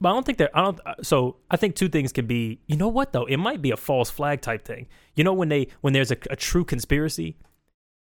[0.00, 0.78] But I don't think that I don't.
[0.84, 2.60] uh, So I think two things could be.
[2.66, 3.24] You know what though?
[3.24, 4.88] It might be a false flag type thing.
[5.14, 7.38] You know when they when there's a, a true conspiracy,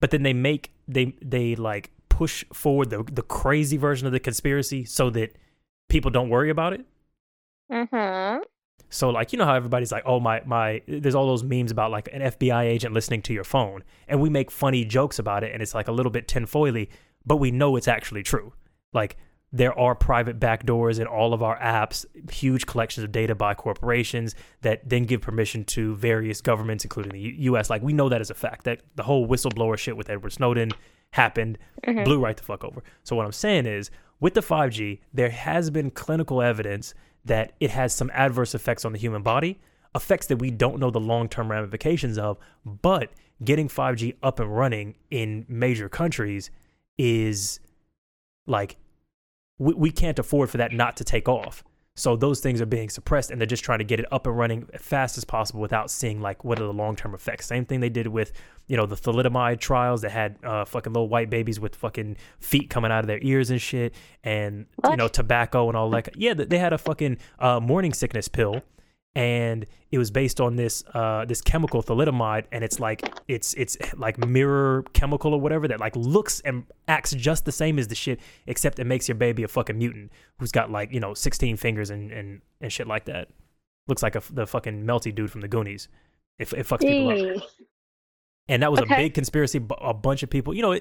[0.01, 4.19] but then they make they they like push forward the the crazy version of the
[4.19, 5.38] conspiracy so that
[5.88, 6.86] people don't worry about it.
[7.71, 8.43] Mm-hmm.
[8.96, 11.92] So like you know how everybody's like, oh my my, there's all those memes about
[11.92, 15.52] like an FBI agent listening to your phone, and we make funny jokes about it,
[15.54, 16.88] and it's like a little bit tinfoily,
[17.26, 18.54] but we know it's actually true.
[18.94, 19.18] Like
[19.52, 24.36] there are private backdoors in all of our apps, huge collections of data by corporations
[24.62, 27.70] that then give permission to various governments, including the U- U.S.
[27.70, 30.72] Like we know that as a fact that the whole whistleblower shit with Edward Snowden
[31.12, 32.04] happened, mm-hmm.
[32.04, 32.84] blew right the fuck over.
[33.04, 36.94] So what I'm saying is, with the 5G, there has been clinical evidence
[37.26, 39.60] that it has some adverse effects on the human body,
[39.96, 43.10] effects that we don't know the long-term ramifications of, but
[43.44, 46.52] getting 5G up and running in major countries
[46.98, 47.60] is
[48.48, 48.78] like
[49.58, 51.64] we, we can't afford for that not to take off.
[51.98, 54.38] So those things are being suppressed and they're just trying to get it up and
[54.38, 57.46] running as fast as possible without seeing like what are the long term effects.
[57.46, 58.34] Same thing they did with,
[58.68, 62.70] you know, the thalidomide trials that had uh, fucking little white babies with fucking feet
[62.70, 66.10] coming out of their ears and shit and you know, tobacco and all that.
[66.18, 68.62] Yeah, they had a fucking uh, morning sickness pill
[69.15, 73.78] and it was based on this uh this chemical thalidomide and it's like it's it's
[73.95, 77.95] like mirror chemical or whatever that like looks and acts just the same as the
[77.95, 81.56] shit except it makes your baby a fucking mutant who's got like you know 16
[81.58, 83.30] fingers and and, and shit like that.
[83.88, 85.88] Looks like a, the fucking melty dude from the goonies.
[86.39, 87.43] It, it fucks people up.
[88.47, 90.80] And that was a big conspiracy a bunch of people you know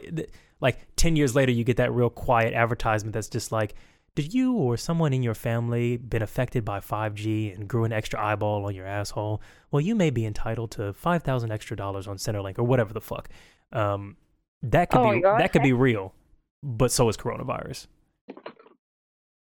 [0.60, 3.74] like 10 years later you get that real quiet advertisement that's just like
[4.14, 8.24] did you or someone in your family been affected by 5G and grew an extra
[8.24, 9.42] eyeball on your asshole?
[9.70, 13.28] Well, you may be entitled to 5,000 extra dollars on Centrelink or whatever the fuck.
[13.72, 14.16] Um,
[14.62, 16.14] that could Oh be that could be real,
[16.62, 17.86] but so is coronavirus.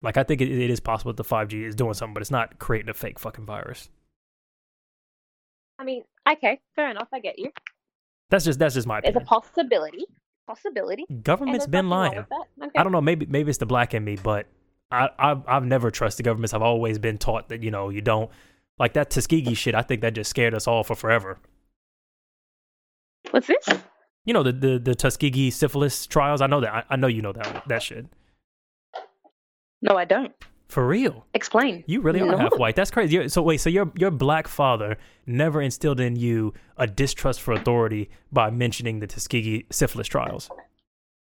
[0.01, 2.31] Like I think it, it is possible that the 5G is doing something, but it's
[2.31, 3.89] not creating a fake fucking virus.
[5.77, 7.07] I mean, okay, fair enough.
[7.11, 7.51] I get you.
[8.29, 9.21] That's just that's just my Opinion.
[9.21, 10.05] It's a possibility.
[10.47, 11.05] Possibility.
[11.23, 12.19] Government's been lying.
[12.19, 12.69] Okay.
[12.77, 13.01] I don't know.
[13.01, 14.47] Maybe maybe it's the black in me, but
[14.91, 16.53] I I've, I've never trusted governments.
[16.53, 18.29] I've always been taught that you know you don't
[18.77, 19.75] like that Tuskegee shit.
[19.75, 21.37] I think that just scared us all for forever.
[23.31, 23.67] What's this?
[24.25, 26.41] You know the the, the Tuskegee syphilis trials.
[26.41, 26.73] I know that.
[26.73, 28.05] I, I know you know that that shit
[29.81, 30.33] No, I don't.
[30.67, 31.25] for real.
[31.33, 31.83] Explain.
[31.87, 32.37] You really are No.
[32.37, 32.75] half white.
[32.75, 33.15] That's crazy.
[33.15, 37.53] You're- so wait, so your your black father never instilled in you a distrust for
[37.53, 40.49] authority by mentioning the Tuskegee syphilis trials.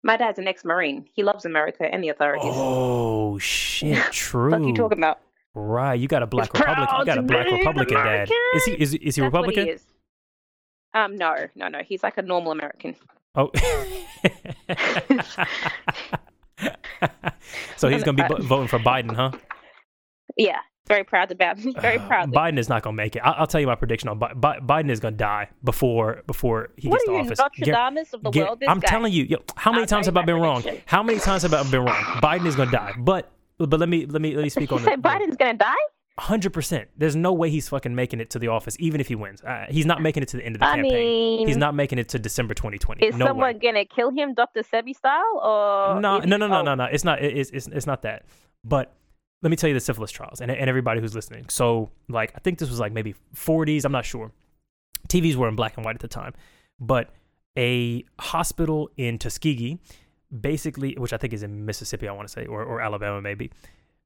[0.04, 1.06] My dad's an ex-marine.
[1.14, 2.52] He loves America and the authorities.
[2.54, 4.12] Oh shit!
[4.12, 4.52] True.
[4.52, 5.20] What are you talking about?
[5.54, 7.00] Right, you got a black Republican.
[7.00, 8.30] You got a black Republican dad.
[8.56, 9.66] Is he is, is he That's Republican?
[9.66, 9.84] he is.
[10.94, 11.80] Um, no, no, no.
[11.86, 12.96] He's like a normal American.
[13.36, 13.52] Oh.
[17.78, 19.32] so he's gonna be vo- voting for Biden, huh?
[20.38, 21.58] Yeah, very proud about.
[21.82, 22.32] Very Uh, proud.
[22.34, 23.20] Biden is not gonna make it.
[23.20, 26.70] I- I'll tell you my prediction on Bi- Bi- Biden is gonna die before before
[26.76, 27.38] he What gets are to you, office.
[27.40, 28.60] Gar- Nostradamus of the Gar- world?
[28.60, 28.88] This I'm guy?
[28.90, 30.64] telling you, yo, how many I'll times have I been my wrong?
[30.86, 31.96] How many times have I been wrong?
[32.22, 34.84] Biden is gonna die, but but let me let me let me speak You on
[34.84, 35.76] say the Biden's gonna die?
[36.20, 36.90] hundred percent.
[36.98, 39.42] There's no way he's fucking making it to the office, even if he wins.
[39.42, 40.94] Uh, he's not making it to the end of the I campaign.
[40.94, 43.06] mean, he's not making it to December 2020.
[43.06, 43.60] Is no someone way.
[43.60, 44.62] gonna kill him, Dr.
[44.62, 46.84] Sebi style, or No, no, no, no, oh, no, no.
[46.86, 47.22] It's not.
[47.24, 48.26] it- It's, it's it's not that.
[48.64, 48.94] But
[49.42, 51.46] let me tell you the syphilis trials and and everybody who's listening.
[51.50, 53.86] So like I think this was like maybe 40s.
[53.86, 54.32] I'm not sure.
[55.08, 56.34] TVs were in black and white at the time,
[56.80, 57.10] but
[57.58, 59.80] a hospital in Tuskegee,
[60.40, 63.52] basically, which I think is in Mississippi, I want to say, or or Alabama maybe,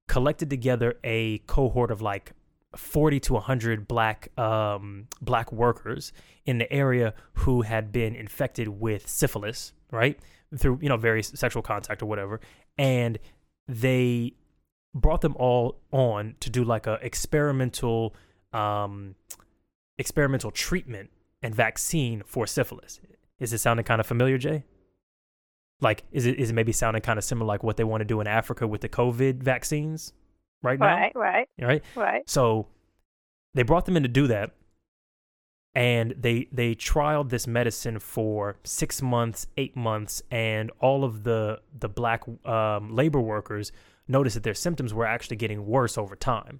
[0.07, 2.33] collected together a cohort of like
[2.75, 6.11] 40 to 100 black um, black workers
[6.45, 10.19] in the area who had been infected with syphilis, right?
[10.57, 12.39] Through you know various sexual contact or whatever,
[12.77, 13.19] and
[13.67, 14.33] they
[14.95, 18.15] brought them all on to do like a experimental
[18.53, 19.15] um,
[19.97, 21.09] experimental treatment
[21.43, 22.99] and vaccine for syphilis.
[23.37, 24.63] Is it sounding kind of familiar, Jay?
[25.81, 28.05] Like, is it is it maybe sounding kind of similar like what they want to
[28.05, 30.13] do in Africa with the COVID vaccines
[30.63, 30.85] right now?
[30.85, 31.83] Right, right, Right.
[31.95, 32.29] right.
[32.29, 32.67] So
[33.53, 34.51] they brought them in to do that,
[35.75, 41.59] and they they trialed this medicine for six months, eight months, and all of the
[41.77, 43.73] the black um, labor workers
[44.07, 46.59] noticed that their symptoms were actually getting worse over time.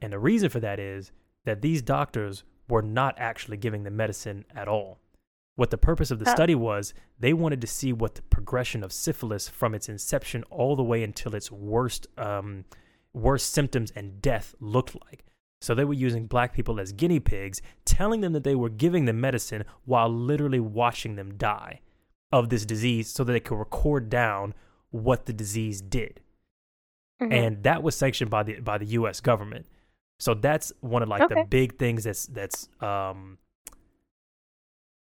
[0.00, 1.12] And the reason for that is
[1.44, 4.98] that these doctors were not actually giving the medicine at all.
[5.56, 6.34] What the purpose of the Uh.
[6.34, 10.74] study was, they wanted to see what the progression of syphilis from its inception all
[10.74, 12.64] the way until its worst um,
[13.12, 15.24] worst symptoms and death looked like.
[15.60, 19.04] So they were using black people as guinea pigs, telling them that they were giving
[19.04, 21.80] them medicine while literally watching them die
[22.32, 24.52] of this disease so that they could record down
[24.90, 26.20] what the disease did.
[27.22, 27.32] Mhm.
[27.32, 29.66] And that was sanctioned by the by the US government.
[30.18, 33.38] So that's one of like the big things that's that's um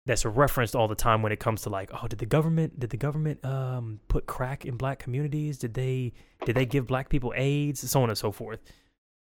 [0.05, 2.89] that's referenced all the time when it comes to like, oh, did the government did
[2.89, 5.57] the government um put crack in black communities?
[5.57, 6.13] Did they
[6.45, 7.89] did they give black people AIDS?
[7.89, 8.59] So on and so forth.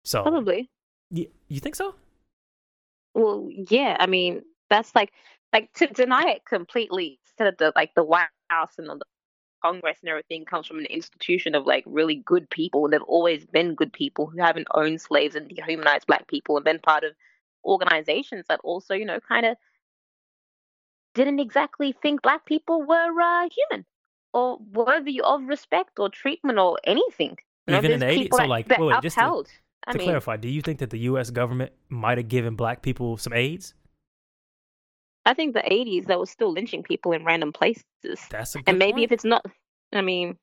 [0.05, 0.69] So Probably.
[1.11, 1.95] you, you think so?
[3.13, 3.95] Well, yeah.
[3.99, 5.11] I mean, that's like
[5.53, 7.19] like to deny it completely.
[7.25, 8.99] Instead of the like the White House and the
[9.63, 13.45] Congress and everything comes from an institution of like really good people, and they've always
[13.45, 17.13] been good people who haven't owned slaves and dehumanized black people, and been part of
[17.65, 19.55] organizations that also, you know, kind of
[21.15, 23.85] didn't exactly think black people were uh, human
[24.33, 27.37] or worthy of respect or treatment or anything.
[27.67, 28.37] You know, Even in there's the 80s?
[28.37, 29.47] So, like, that wait, wait, just to- upheld.
[29.85, 32.81] I to mean, clarify, do you think that the US government might have given black
[32.81, 33.73] people some AIDS?
[35.25, 37.83] I think the 80s they were still lynching people in random places.
[38.29, 39.05] That's a good and maybe point.
[39.05, 39.45] if it's not,
[39.93, 40.37] I mean,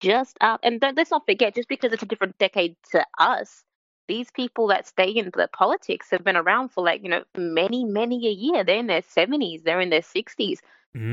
[0.00, 0.60] just up.
[0.62, 3.64] And let's not forget, just because it's a different decade to us,
[4.06, 7.84] these people that stay in the politics have been around for like you know many,
[7.84, 8.64] many a year.
[8.64, 10.60] They're in their 70s, they're in their 60s.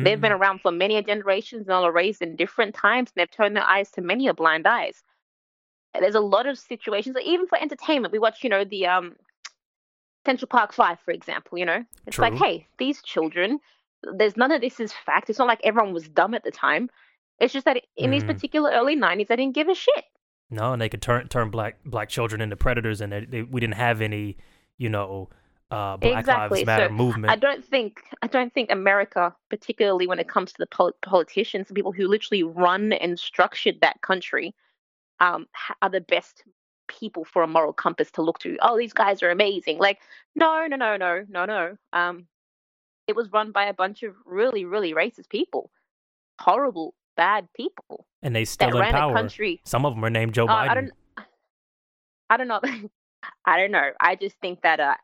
[0.03, 0.39] They've been Mm.
[0.39, 3.55] around for many a generations and all are raised in different times, and they've turned
[3.55, 5.03] their eyes to many a blind eyes.
[5.99, 8.11] There's a lot of situations, like, even for entertainment.
[8.11, 9.15] We watch, you know, the um,
[10.25, 11.57] Central Park Five, for example.
[11.57, 13.59] You know, it's like, hey, these children.
[14.17, 15.29] There's none of this is fact.
[15.29, 16.89] It's not like everyone was dumb at the time.
[17.39, 18.27] It's just that in these Mm.
[18.27, 20.05] particular early 90s, they didn't give a shit.
[20.49, 23.59] No, and they could turn turn black black children into predators, and they, they, we
[23.61, 24.37] didn't have any,
[24.77, 25.29] you know,
[25.69, 26.59] uh, Black Exactly.
[26.59, 27.31] Lives Matter So, movement.
[27.31, 31.67] I don't think I don't think America, particularly when it comes to the pol- politicians,
[31.67, 34.53] the people who literally run and structured that country,
[35.19, 36.43] um, ha- are the best
[36.99, 38.57] people for a moral compass to look to.
[38.61, 39.79] Oh, these guys are amazing.
[39.79, 39.99] Like,
[40.35, 41.77] no, no, no, no, no, no.
[41.93, 42.27] Um,
[43.07, 45.71] it was run by a bunch of really, really racist people,
[46.39, 49.13] horrible, bad people and they still in ran power.
[49.13, 49.61] country.
[49.65, 50.69] Some of them are named Joe Uh, Biden.
[50.69, 50.91] I don't.
[52.29, 52.61] I don't know.
[53.45, 53.89] I don't know.
[53.99, 54.95] I just think that uh,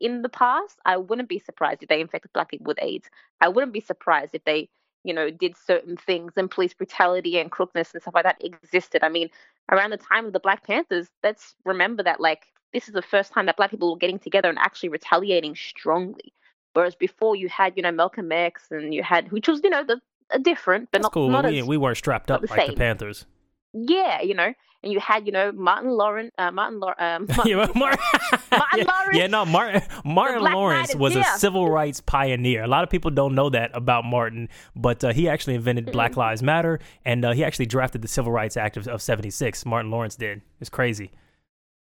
[0.00, 3.08] in the past, I wouldn't be surprised if they infected black people with AIDS.
[3.40, 4.68] I wouldn't be surprised if they,
[5.04, 9.02] you know, did certain things and police brutality and crookedness and stuff like that existed.
[9.02, 9.30] I mean,
[9.70, 13.32] around the time of the Black Panthers, let's remember that like this is the first
[13.32, 16.32] time that black people were getting together and actually retaliating strongly.
[16.74, 19.84] Whereas before you had, you know, Malcolm X and you had, which was, you know,
[19.84, 20.00] the
[20.38, 21.28] different, but That's not, cool.
[21.28, 22.76] not we, as, we weren't strapped up like the.
[22.76, 23.26] Panthers.
[23.72, 24.52] Yeah, you know,
[24.84, 27.96] and you had, you know, Martin Lawrence, uh, Martin, Law- um, yeah, Mar-
[28.50, 29.16] Martin yeah, Lawrence.
[29.18, 32.64] yeah, no, Martin Martin Lawrence was a civil rights pioneer.
[32.64, 36.16] A lot of people don't know that about Martin, but uh, he actually invented Black
[36.16, 39.64] Lives Matter, and uh, he actually drafted the Civil Rights Act of, of '76.
[39.64, 40.42] Martin Lawrence did.
[40.60, 41.10] It's crazy.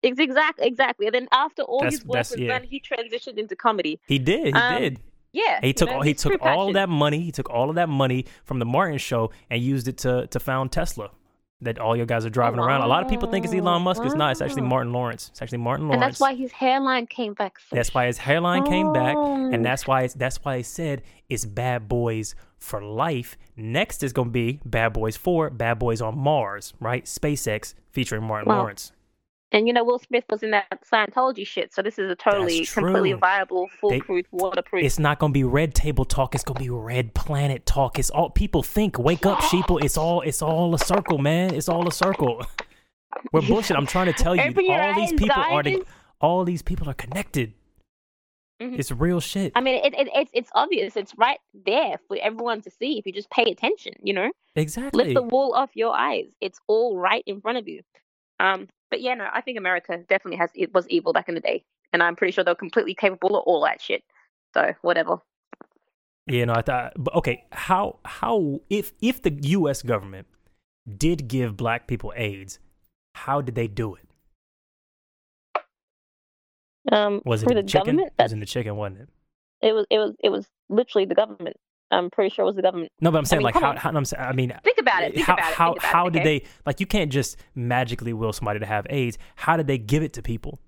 [0.02, 1.06] Ex- exactly, exactly.
[1.06, 2.48] And then after all That's- his work was yeah.
[2.58, 4.00] done, he transitioned into comedy.
[4.06, 4.46] He did.
[4.46, 5.00] He Um, did.
[5.32, 6.72] Yeah, He took know, all, he took all passion.
[6.72, 7.20] that money.
[7.20, 10.40] He took all of that money from the Martin show and used it to to
[10.40, 11.10] found Tesla.
[11.62, 12.80] That all you guys are oh, driving around.
[12.82, 14.02] A lot of people think it's Elon Musk.
[14.04, 14.32] It's not.
[14.32, 14.62] It's actually.
[14.62, 15.28] Martin Lawrence.
[15.30, 16.02] It's actually Martin Lawrence.
[16.02, 17.58] and that's why his hairline came back.
[17.58, 19.50] So That's why his hairline came back, Oh.
[19.52, 23.36] and that's why it's, that's why they said it's Bad Boys for life.
[23.56, 27.04] Next is gonna be Bad Boys Four, Bad Boys on Mars, right?
[27.04, 28.60] SpaceX featuring Martin Wow.
[28.60, 28.92] Lawrence.
[29.52, 32.64] And you know, Will Smith was in that Scientology shit, so this is a totally,
[32.66, 34.84] completely viable, They- foolproof, waterproof.
[34.84, 36.34] It's not gonna be Red Table Talk.
[36.36, 37.98] It's gonna be Red Planet Talk.
[37.98, 38.98] It's all people think.
[38.98, 39.82] Wake up, sheeple.
[39.82, 41.52] It's all it's all a circle, man.
[41.54, 42.44] It's all a circle.
[43.32, 43.76] We're bullshit.
[43.76, 45.84] I'm trying to tell you, Open all these people are the,
[46.20, 47.52] all these people are connected.
[48.62, 48.78] Mhm.
[48.78, 49.52] It's real shit.
[49.56, 50.96] I mean, it, it, it's it's obvious.
[50.96, 53.94] It's right there for everyone to see if you just pay attention.
[54.02, 55.04] You know, Exactly.
[55.06, 56.26] lift the wool off your eyes.
[56.40, 57.80] It's all right in front of you.
[58.40, 61.40] Um, but yeah, no, I think America definitely has it was evil back in the
[61.40, 64.02] day, and I'm pretty sure they're completely capable of all that shit.
[64.54, 65.18] So whatever.
[66.26, 66.94] Yeah, no, I thought.
[66.96, 69.82] But okay, how how if if the U.S.
[69.82, 70.26] government
[70.96, 72.58] did give black people AIDS,
[73.14, 74.08] how did they do it?
[76.90, 77.96] Um, Was it for the the chicken?
[77.96, 78.12] government?
[78.18, 79.08] It was That's, in the chicken, wasn't it?
[79.62, 81.56] it was it was it was literally the government.
[81.90, 82.92] I'm pretty sure it was the government.
[83.00, 85.14] No, but I'm saying mean, like how, how I'm saying, I mean Think about it.
[85.14, 85.54] Think how about it.
[85.54, 86.38] how about how it, did okay?
[86.40, 89.18] they like you can't just magically will somebody to have AIDS.
[89.36, 90.58] How did they give it to people?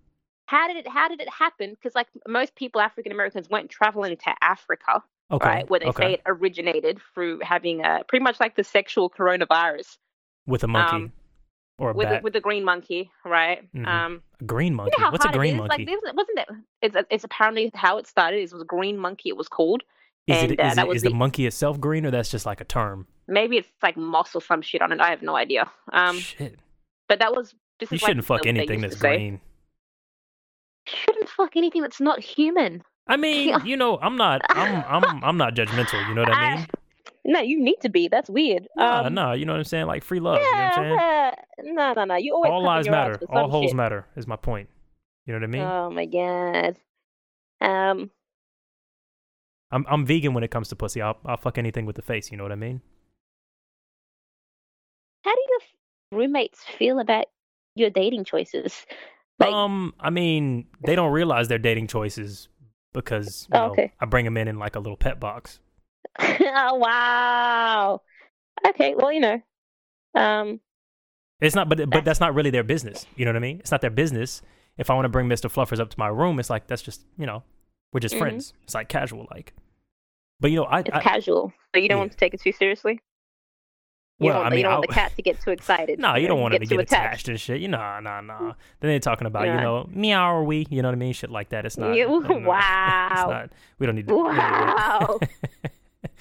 [0.46, 0.88] How did it?
[0.88, 1.70] How did it happen?
[1.70, 5.48] Because like most people, African Americans weren't traveling to Africa, Okay.
[5.48, 5.70] right?
[5.70, 6.02] Where they okay.
[6.02, 9.96] say it originated through having a pretty much like the sexual coronavirus
[10.46, 11.12] with a monkey um,
[11.78, 12.22] or a with the, bat.
[12.22, 13.66] with the green monkey, right?
[13.74, 13.86] Mhm.
[13.86, 14.92] Um, a green monkey.
[14.98, 15.86] you know What's a green monkey?
[15.86, 16.48] Like, wasn't it?
[16.82, 18.38] It's it's apparently how it started.
[18.38, 19.30] It was a green monkey.
[19.30, 19.82] It was called.
[20.26, 22.10] Is and, it uh, is, that it, was is the the- monkey itself green or
[22.10, 23.06] that's just like a term?
[23.28, 25.00] Maybe it's like moss or some shit on it.
[25.00, 25.70] I have no idea.
[25.92, 26.58] Um, Shit.
[27.08, 27.54] but that was.
[27.78, 29.40] This You shouldn't fuck anything that's green.
[30.86, 32.82] Shouldn't fuck anything that's not human.
[33.06, 36.56] I mean, you know, I'm not I'm I'm I'm not judgmental, you know what I
[36.56, 36.66] mean?
[37.24, 38.08] No, you need to be.
[38.08, 38.66] That's weird.
[38.76, 39.86] Nah, um, nah, you know what I'm saying?
[39.86, 40.98] Like free love, you know what I'm saying?
[40.98, 42.16] yeah, no, no, no.
[42.16, 43.20] You always All lives matter.
[43.28, 43.76] All holes shit.
[43.76, 44.68] matter is my point.
[45.26, 45.62] You know what I mean?
[45.62, 46.76] Oh my god.
[47.60, 48.10] Um,
[49.72, 51.02] I'm I'm vegan when it comes to pussy.
[51.02, 52.82] I'll I'll fuck anything with the face, you know what I mean?
[55.24, 57.26] how do your roommates feel about
[57.74, 58.86] your dating choices?
[59.38, 62.48] Like, um, I mean, they don't realize their dating choices
[62.92, 63.92] because you Oh, know, okay.
[64.00, 65.60] I bring them in in like a little pet box.
[66.18, 68.02] oh wow.
[68.66, 69.42] Okay, well you know,
[70.14, 70.60] um,
[71.40, 73.06] It's not, but but that's not really their business.
[73.16, 73.60] You know what I mean?
[73.60, 74.42] It's not their business.
[74.78, 77.02] If I want to bring Mister Fluffers up to my room, it's like that's just
[77.18, 77.42] you know
[77.92, 78.18] we're just Mhm.
[78.18, 78.54] friends.
[78.64, 79.52] It's like casual, like.
[80.40, 82.00] But you know, I, it's I casual, so you don't yeah.
[82.00, 83.00] want to take it too seriously.
[84.18, 85.98] You Well, don't, I you don't I- want the cat to get too excited.
[85.98, 87.28] No, you don't want him to get attached.
[87.28, 87.60] and shit.
[87.60, 88.38] You know, nah, nah, nah.
[88.80, 91.12] Then they're talking about, you know, meow or we, you know what I mean?
[91.12, 91.64] Shit like that.
[91.66, 91.94] It's not.
[91.96, 93.26] You- know, It's wow.
[93.28, 93.52] not.
[93.78, 94.14] We don't need to.
[94.14, 95.18] we don't need Wow.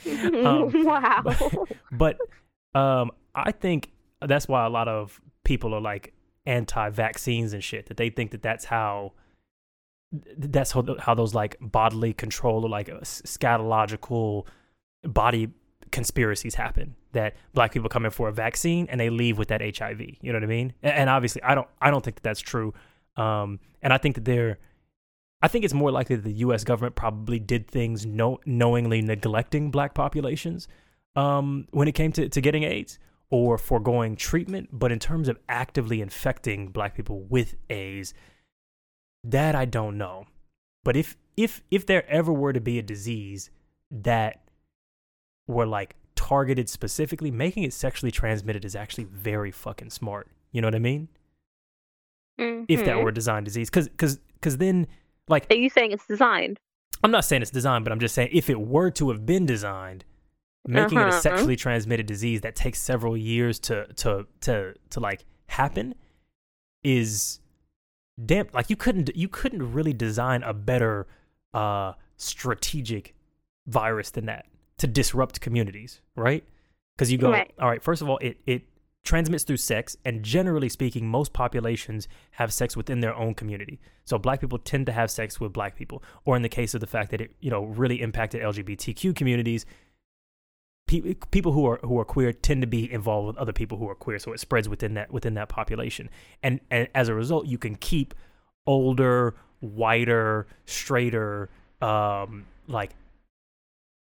[0.06, 1.24] Um, wow.
[1.92, 2.18] but
[2.74, 6.14] um, I think that's why a lot of people are like
[6.46, 7.88] anti-vaccines and shit.
[7.88, 9.14] That they think that that's how.
[10.12, 14.46] Th- That's how, how those like bodily control or like uh, scatological
[15.04, 15.50] body
[15.92, 19.62] conspiracies happen that black people come in for a vaccine and they leave with that
[19.62, 20.00] HIV.
[20.00, 20.74] You know what I mean?
[20.82, 22.74] And, and obviously, I don't I don't think that that's true.
[23.18, 24.58] Um, and I think that they're
[25.42, 26.64] I think it's more likely that the U.S.
[26.64, 30.68] government probably did things no, knowingly neglecting black populations
[31.16, 33.00] um, when it came to, to getting AIDS
[33.32, 34.70] or foregoing treatment.
[34.72, 38.14] But in terms of actively infecting black people with AIDS,
[39.24, 40.26] that I don't know.
[40.84, 43.50] But if if if there ever were to be a disease
[43.92, 44.42] that
[45.48, 50.28] were like targeted specifically, making it sexually transmitted is actually very fucking smart.
[50.52, 51.08] You know what I mean?
[52.38, 53.04] If that Mhm.
[53.04, 54.88] were a design disease, because because because then
[55.28, 56.60] like Are you saying it's designed?
[57.04, 59.46] I'm not saying it's designed, but I'm just saying if it were to have been
[59.46, 60.04] designed,
[60.68, 61.20] making it a Uh-huh.
[61.22, 65.94] sexually transmitted disease that takes several years to to to to like happen
[66.84, 67.40] is
[68.24, 71.08] damn like you couldn't you couldn't really design a better
[71.54, 73.16] uh strategic
[73.68, 74.46] virus than that
[74.78, 76.44] to disrupt communities, right?
[76.96, 77.52] Because you go, Right.
[77.60, 78.64] all right, first of all, it it
[79.04, 83.80] transmits through sex, and generally speaking, most populations have sex within their own community.
[84.06, 86.82] So black people tend to have sex with black people, or in the case of
[86.82, 89.66] the fact that it you know really impacted LGBTQ communities,
[91.00, 93.88] pe- people who are who are queer tend to be involved with other people who
[93.90, 96.10] are queer, so it spreads within that within that population,
[96.44, 98.14] and and as a result, you can keep
[98.68, 101.50] older, whiter, straighter,
[101.82, 102.92] um, like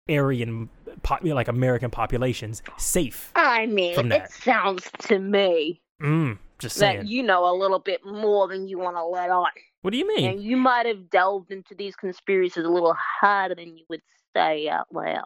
[0.08, 0.70] Aryan,
[1.02, 3.30] pop, like American populations safe.
[3.34, 6.98] I mean, it sounds to me Mm, just saying.
[6.98, 9.50] that you know a little bit more than you want to let on.
[9.82, 10.30] what do you mean?
[10.30, 14.00] And you might have delved into these conspiracies a little harder than you would
[14.34, 15.24] say out loud.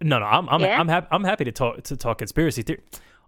[0.00, 0.80] No, no, I'm I'm Yeah?
[0.80, 2.80] I'm happy I'm happy to talk to talk conspiracy theory.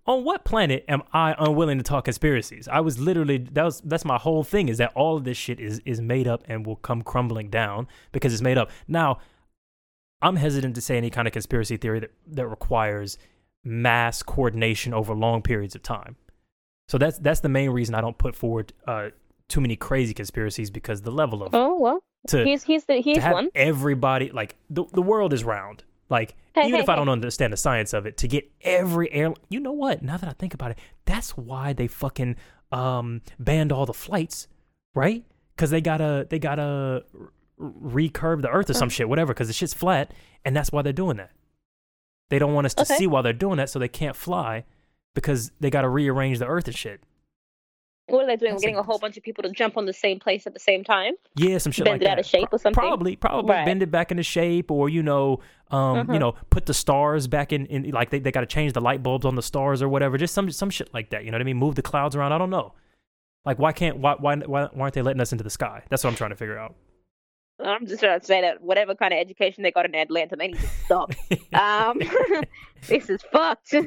[0.04, 2.66] On what planet am I unwilling to talk conspiracies?
[2.66, 5.60] I was literally that was that's my whole thing is that all of this shit
[5.60, 8.70] is is made up and will come crumbling down because it's made up.
[8.88, 9.18] Now,
[10.20, 13.18] I'm hesitant to say any kind of conspiracy theory that that requires
[13.64, 16.16] mass coordination over long periods of time.
[16.88, 19.10] So that's that's the main reason I don't put forward uh,
[19.48, 23.32] too many crazy conspiracies because the level of Oh well, to he's here's the have
[23.34, 23.50] one.
[23.54, 25.84] everybody like the the world is round.
[26.12, 29.58] Like even if I don't understand the science of it, to get every air, you
[29.58, 30.02] know what?
[30.02, 32.36] Now that I think about it, that's why they fucking
[32.70, 34.46] um banned all the flights,
[34.94, 35.24] right?
[35.56, 37.04] Because they gotta they gotta
[37.58, 38.90] recurve the Earth or some Uh.
[38.90, 39.32] shit, whatever.
[39.32, 40.12] Because the shit's flat,
[40.44, 41.30] and that's why they're doing that.
[42.30, 42.96] They don't want us to Okay.
[42.96, 44.64] see while they're doing that, so they can't fly
[45.14, 47.02] because they gotta rearrange the Earth and shit.
[48.08, 48.52] What are they doing?
[48.52, 50.60] That's Getting a- whole bunch of people to jump on the same place at the
[50.60, 51.14] same time?
[51.36, 52.10] Yeah, some shit Bend like it that.
[52.12, 52.78] out of shape or something?
[52.78, 53.64] Probably, probably Right.
[53.64, 55.38] bend it back into shape, or you know,
[55.70, 56.12] um, Uh-huh.
[56.12, 58.80] you know, put the stars back in, in like they, they got to change the
[58.80, 60.18] light bulbs on the stars or whatever.
[60.18, 61.24] Just some some shit like that.
[61.24, 61.56] You know what I mean?
[61.56, 62.32] Move the clouds around.
[62.32, 62.74] I don't know.
[63.44, 65.82] Like why can't why why, why aren't they letting us into the sky?
[65.88, 66.74] That's what I'm trying to figure out.
[67.64, 70.48] I'm just trying to say that whatever kind of education they got in Atlanta, they
[70.48, 71.12] need to stop.
[71.52, 72.00] um,
[72.88, 73.72] this is fucked.
[73.74, 73.86] is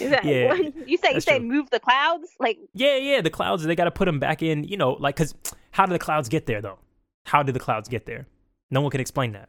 [0.00, 1.46] that, Yeah, what- you say you say true.
[1.46, 2.28] move the clouds?
[2.40, 3.62] Like yeah, yeah, the clouds.
[3.64, 4.64] They got to put them back in.
[4.64, 5.34] You know, like because
[5.70, 6.78] how do the clouds get there though?
[7.24, 8.26] How do the clouds get there?
[8.70, 9.48] No one can explain that.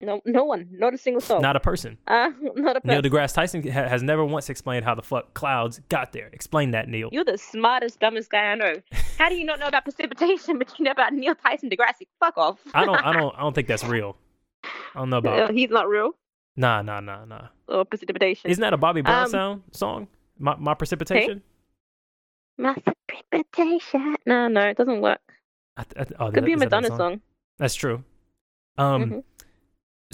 [0.00, 1.40] No, no one, not a single soul.
[1.40, 1.96] Not a person.
[2.06, 3.02] uh, not a person.
[3.02, 6.28] Neil deGrasse Tyson ha- has never once explained how the fuck clouds got there.
[6.32, 7.08] Explain that, Neil.
[7.12, 8.74] You're the smartest, dumbest guy I know.
[9.18, 12.06] How do you not know about precipitation, but you know about Neil Tyson deGrasse?
[12.20, 12.58] Fuck off.
[12.74, 14.16] I don't, I don't, I don't think that's real.
[14.64, 14.68] I
[14.98, 15.38] don't know about.
[15.50, 16.10] Uh, He's not real.
[16.56, 17.48] Nah, nah, nah, nah.
[17.68, 18.50] Or precipitation.
[18.50, 20.06] Isn't that a Bobby Brown Um, sound song?
[20.38, 21.42] My my precipitation.
[22.58, 22.76] My
[23.08, 24.16] precipitation.
[24.26, 25.20] No, no, it doesn't work.
[25.76, 27.20] I th- I th- oh, Could that- be a is that that Madonna song.
[27.58, 28.04] That's true.
[28.78, 29.24] Um, Mhm.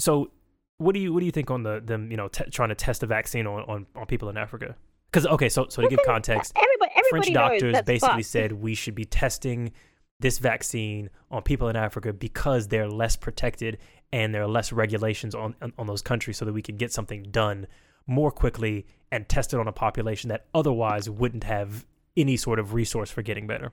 [0.01, 0.31] So
[0.77, 2.75] what do you what do you think on the them you know t- trying to
[2.75, 4.75] test a vaccine on, on on people in Africa?
[5.11, 8.25] Because okay, so so to give context, Everybody, everybody French doctors basically fucked.
[8.25, 9.71] said we should be testing
[10.19, 13.77] this vaccine on people in Africa because they're less protected
[14.13, 16.91] and there are less regulations on, on on those countries so that we can get
[16.91, 17.67] something done
[18.07, 21.85] more quickly and test it on a population that otherwise wouldn't have
[22.17, 23.71] any sort of resource for getting better.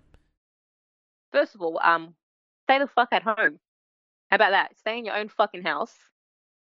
[1.32, 2.14] First of all, um,
[2.64, 3.58] stay the fuck at home.
[4.30, 4.76] How about that?
[4.78, 5.94] Stay in your own fucking house.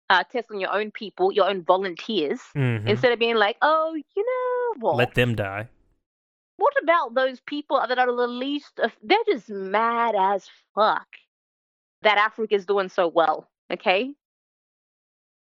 [0.08, 2.86] Uh, test on your own people, your own volunteers, Mhm.
[2.86, 4.96] instead of being like, oh, you know what?
[4.96, 5.68] Let them die.
[6.58, 8.78] what about those people that are the least?
[8.80, 11.06] Of, they're just mad as fuck
[12.02, 13.48] that Africa's doing so well.
[13.70, 14.14] Okay,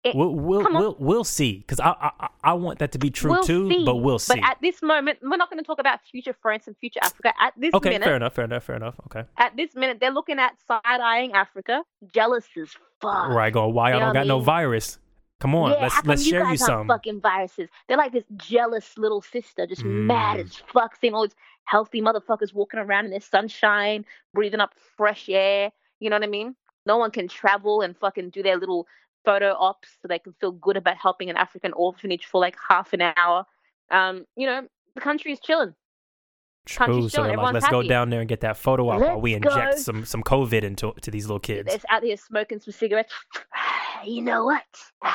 [0.03, 3.31] It- We'll we'll we'll, we'll see because I, I I- want that to be true
[3.31, 3.85] we'll too, see.
[3.85, 4.35] but we'll see.
[4.39, 7.33] But at this moment, we're not going to talk about future France and future Africa.
[7.39, 8.95] At this okay, minute, fair enough, fair enough, fair enough.
[9.07, 11.83] Okay, at this minute, they're looking at side eyeing Africa,
[12.13, 12.69] jealous as
[13.01, 13.29] fuck.
[13.29, 13.53] right.
[13.53, 14.99] Going, why You I don't got I no virus?
[15.39, 16.87] Come on, yeah, let's let's you share guys you some.
[16.87, 17.69] fucking viruses.
[17.87, 20.43] They're like this jealous little sister, just mad Mm.
[20.45, 21.35] as fuck, seeing all these
[21.65, 25.71] healthy motherfuckers walking around in their sunshine, breathing up fresh air.
[25.99, 26.55] You know what I mean?
[26.85, 28.87] No one can travel and fucking do their little
[29.25, 32.93] photo ops so they can feel good about helping an African orphanage for like half
[32.93, 33.45] an hour.
[33.91, 35.73] Um, you know, the country is chilling.
[36.65, 36.85] True.
[36.85, 39.33] country's So chilling, like, let's go down there and get that photo op while we
[39.33, 39.77] inject go.
[39.77, 41.73] some some COVID into to these little kids.
[41.73, 43.13] It's out there smoking some cigarettes.
[44.05, 44.63] you know what?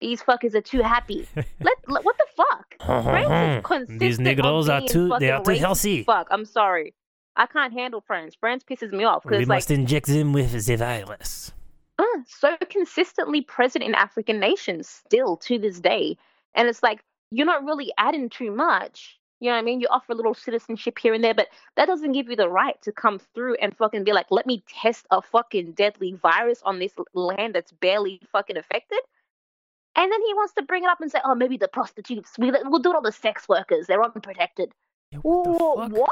[0.00, 1.28] These fuckers are too happy.
[1.36, 2.74] Let, let- what the fuck?
[3.04, 6.04] France is consistent These Negroes are too they are too healthy.
[6.04, 6.94] Fuck, I'm sorry.
[7.36, 8.34] I can't handle France.
[8.38, 11.52] France pisses me off We because like must inject them with the virus.
[12.00, 16.16] Uh, so consistently present in African nations still to this day,
[16.54, 19.18] and it's like you're not really adding too much.
[19.40, 19.80] You know what I mean?
[19.80, 22.80] You offer a little citizenship here and there, but that doesn't give you the right
[22.82, 26.78] to come through and fucking be like, let me test a fucking deadly virus on
[26.78, 29.00] this land that's barely fucking affected.
[29.96, 32.36] And then he wants to bring it up and say, oh, maybe the prostitutes.
[32.38, 33.86] We, we'll do it on the sex workers.
[33.86, 34.72] They're unprotected.
[35.10, 36.10] Yeah, what the what?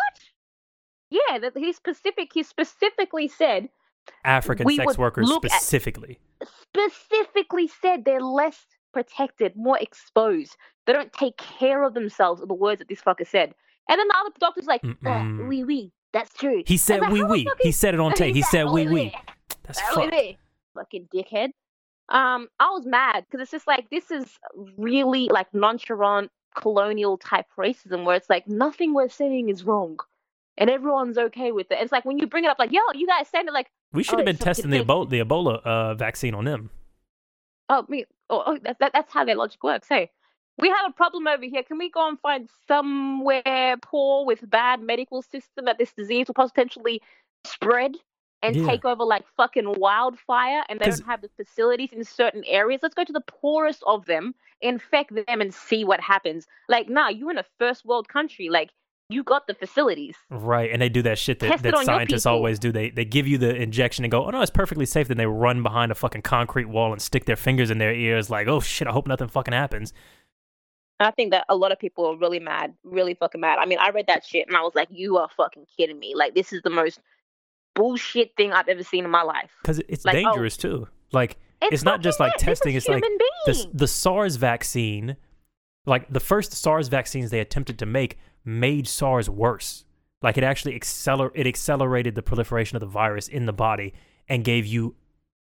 [1.11, 2.32] Yeah, that he specific.
[2.32, 3.68] He specifically said
[4.24, 6.18] African We sex workers at- specifically.
[6.62, 10.56] specifically said they're less protected, more exposed.
[10.86, 12.40] They don't take care of themselves.
[12.46, 13.54] The words that this fucker said.
[13.88, 15.48] And then the other doctor's like, Mm-mm.
[15.48, 17.44] "Oui, oui, that's true." He said like, wee wee.
[17.44, 18.34] fuck He said it on tape.
[18.34, 19.14] He said "Oui, wee wee.
[19.64, 20.14] That's fucked.
[20.74, 21.50] Fucking dickhead.
[22.11, 24.38] Um, I was mad because it's just like this is
[24.76, 29.98] really like nonchalant colonial type racism where it's like nothing we're saying is wrong,
[30.56, 31.78] and everyone's okay with it.
[31.80, 34.03] It's like when you bring it up, like, yo, you guys saying it like, We
[34.03, 36.70] should Oh, have been it's testing the Ebola, the Ebola uh, vaccine on them.
[37.68, 39.89] oh, me, oh, oh that, that, that's how their logic works.
[39.89, 40.11] Hey,
[40.59, 41.62] we have a problem over here.
[41.62, 46.34] Can we go and find somewhere poor with bad medical system that this disease will
[46.34, 47.01] potentially
[47.45, 47.97] spread
[48.43, 48.66] and Yeah.
[48.66, 52.80] take over like fucking wildfire and they don't have the facilities in certain areas?
[52.82, 56.47] Let's go to the poorest of them, infect them and see what happens.
[56.68, 58.49] Like, nah, you're in a first world country.
[58.49, 58.70] Like,
[59.09, 60.16] you got the facilities.
[60.30, 62.72] Right, and they do that shit that, Test that scientists always do.
[62.72, 65.09] They they give you the injection and go, oh no, it's perfectly safe.
[65.09, 68.30] Then they run behind a fucking concrete wall and stick their fingers in their ears,
[68.30, 69.92] like, oh shit, I hope nothing fucking happens.
[71.00, 73.59] I think that a lot of people are really mad, really fucking mad.
[73.61, 76.14] I mean, I read that shit and I was like, you are fucking kidding me.
[76.16, 76.98] Like, this is the most
[77.74, 79.50] bullshit thing I've ever seen in my life.
[79.62, 80.88] Because it's Like, oh, dangerous too.
[81.12, 82.40] Like It's not just, like, it.
[82.40, 83.04] Testing, it's like
[83.46, 85.16] the the SARS vaccine,
[85.89, 89.84] like the first SARS vaccines they attempted to make made SARS worse.
[90.22, 93.95] Like it actually acceler- it accelerated the proliferation of the virus in the body
[94.28, 94.97] and gave you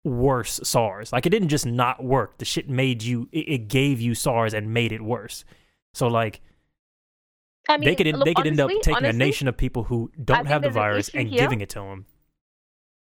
[0.03, 1.13] worse SARS.
[1.13, 2.37] Like it didn't just not work.
[2.37, 5.45] The shit made you it, it gave you SARS and made it worse.
[5.93, 6.41] So like
[7.69, 9.83] I mean, they could look, they could end up taking honestly, a nation of people
[9.83, 11.39] who don't have the there's an virus and here.
[11.39, 12.05] giving it to them.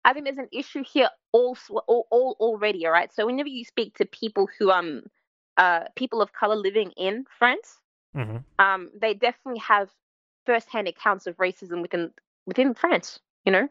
[0.06, 3.14] I think there's an issue here also all, all already, all right?
[3.14, 5.04] So whenever you speak to people who um
[5.60, 7.80] uh people of color living in France,
[8.14, 9.90] hmm um they definitely have
[10.46, 12.12] first-hand accounts of racism within
[12.48, 13.68] within France, you know?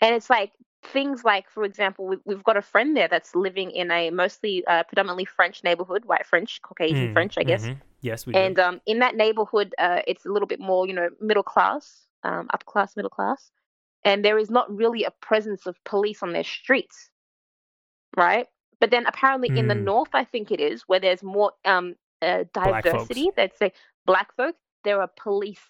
[0.00, 0.52] And it's like
[0.84, 4.64] things like for example, we, we've got a friend there that's living in a mostly
[4.66, 7.70] uh, predominantly French neighborhood, white French, Caucasian Mm, French, I guess.
[7.70, 7.76] mhm.
[8.02, 8.38] Yes, we do.
[8.38, 12.06] And um, in that neighborhood, uh, it's a little bit more, you know, middle class,
[12.24, 13.50] um, upper class, middle class,
[14.04, 17.10] and there is not really a presence of police on their streets,
[18.16, 18.46] right?
[18.80, 19.84] But then apparently in the Mm.
[19.84, 23.30] north, I think it is where there's more um, uh, diversity.
[23.36, 23.72] They'd say
[24.04, 24.56] black folk.
[24.84, 25.60] There are police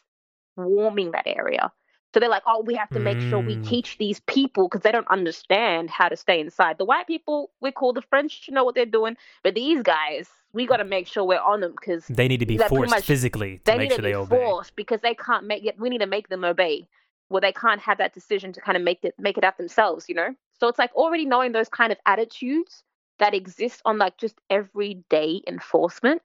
[0.54, 1.72] swarming that area.
[2.14, 3.66] So they're like, oh, we have to make sure we Mm.
[3.66, 6.78] teach these people because they don't understand how to stay inside.
[6.78, 10.30] The white people, we call the French, to know what they're doing, but these guys,
[10.54, 13.04] we got to make sure we're on them because they need to be forced much-
[13.04, 14.36] physically to they make need sure to they be obey.
[14.36, 15.78] forced because they can't make it.
[15.78, 16.88] We need to make them obey.
[17.28, 20.09] Well, they can't have that decision to kind of make it make it out themselves,
[20.09, 20.34] you know.
[20.59, 22.82] So it's like already knowing those kind of attitudes
[23.19, 26.23] that exists on like just everyday enforcement,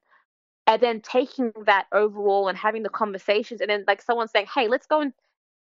[0.68, 4.68] and then taking that overall and having the conversations, and then like someone saying, "Hey,
[4.68, 5.14] let's go and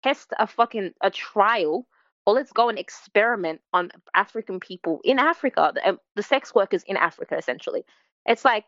[0.03, 1.87] test a fucking a trial."
[2.27, 6.83] Or let's go and experiment on African people in Africa, the, um, the sex workers
[6.87, 7.85] in Africa, essentially.
[8.27, 8.67] It's like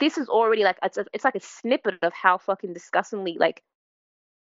[0.00, 3.62] this is already like it's, a, it's like a snippet of how fucking disgustingly like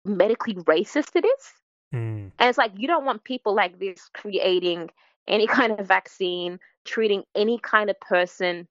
[0.04, 1.52] medically racist it is
[1.94, 2.32] Mm.
[2.38, 4.90] and it's like you don't want people like this creating
[5.28, 8.66] any kind of vaccine treating any kind of person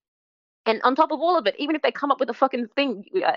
[0.65, 2.67] and on top of all of it even if they come up with a fucking
[2.75, 3.31] thing uh,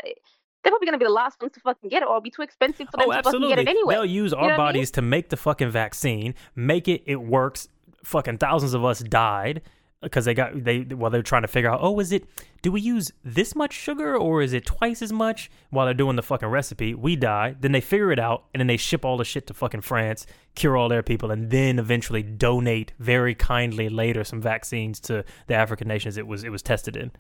[0.63, 2.31] they're probably going to be the last ones to fucking get it or it'll be
[2.31, 4.49] too expensive for them Oh, to fucking get it anyway They'll use know our I
[4.49, 4.57] mean?
[4.57, 7.69] bodies to make the fucking vaccine, make it, it works.
[8.05, 9.63] Fucking thousands of us died
[10.07, 11.81] because they got they while they're trying to figure out.
[11.83, 12.25] Oh, is it?
[12.63, 15.51] Do we use this much sugar or is it twice as much?
[15.71, 17.55] While they're doing the fucking recipe, we die.
[17.61, 20.27] Then they figure it out and then they ship all the shit to fucking France,
[20.55, 25.55] cure all their people, and then eventually donate very kindly later some vaccines to the
[25.55, 27.13] African nations it was it was tested in.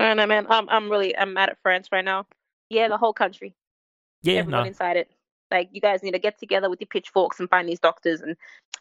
[0.00, 2.26] I know man I'm, I'm really i'm mad at france right now
[2.68, 3.54] yeah the whole country
[4.22, 5.08] Yeah, everyone no, inside it.
[5.54, 8.36] Like you guys need to get together with your pitchforks and find these doctors and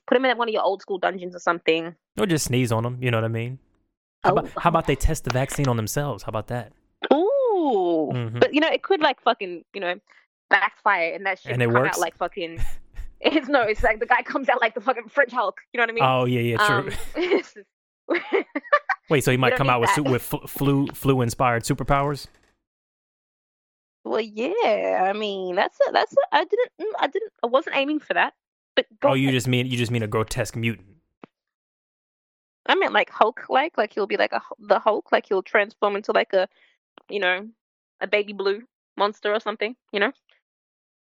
[0.08, 1.96] put them in one of your old school dungeons or something.
[2.20, 2.98] or just sneeze on them.
[3.02, 3.60] You know what I mean?
[4.24, 6.24] How, Oh, about, how about they test the vaccine on themselves?
[6.24, 6.72] How about that?
[7.14, 8.40] Ooh, Mhm.
[8.40, 9.96] but you know it could like fucking you know
[10.50, 11.98] backfire and that shit And it works?
[11.98, 12.60] out like fucking.
[13.26, 15.58] It's no, it's like the guy comes out like the fucking French Hulk.
[15.72, 16.04] You know what I mean?
[16.04, 16.92] Oh yeah, yeah, true.
[18.10, 18.44] Um,
[19.10, 19.96] Wait, so he might come out with that.
[19.96, 22.28] su- with flu flu inspired superpowers?
[24.04, 25.06] Well, yeah.
[25.08, 26.14] I mean, that's a, that's.
[26.14, 26.72] A, I didn't.
[26.82, 27.32] mm, I didn't.
[27.44, 28.34] I wasn't aiming for that.
[28.76, 29.36] But go oh, you ahead.
[29.36, 30.88] just mean you just mean a grotesque mutant?
[32.66, 35.96] I meant like Hulk like, like he'll be like a the Hulk, like he'll transform
[35.96, 36.48] into like a,
[37.10, 37.48] you know,
[38.02, 38.62] a baby blue
[38.98, 40.12] monster or something, you know?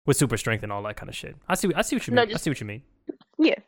[0.05, 1.35] with super strength and all that kind of shit.
[1.47, 1.69] I see.
[1.75, 2.33] I see what you No, mean.
[2.33, 2.81] I see what you mean.
[3.37, 3.59] Yeah.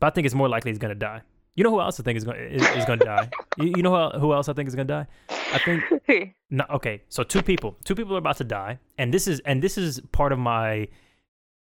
[0.00, 1.22] But I think it's more likely he's gonna die.
[1.56, 3.30] You know who else I think is going is, is gonna die?
[3.58, 5.06] You, you know who, who else I think is gonna die?
[5.30, 6.64] I think no.
[6.70, 9.78] Okay, so two people, two people are about to die, and this is and this
[9.78, 10.88] is part of my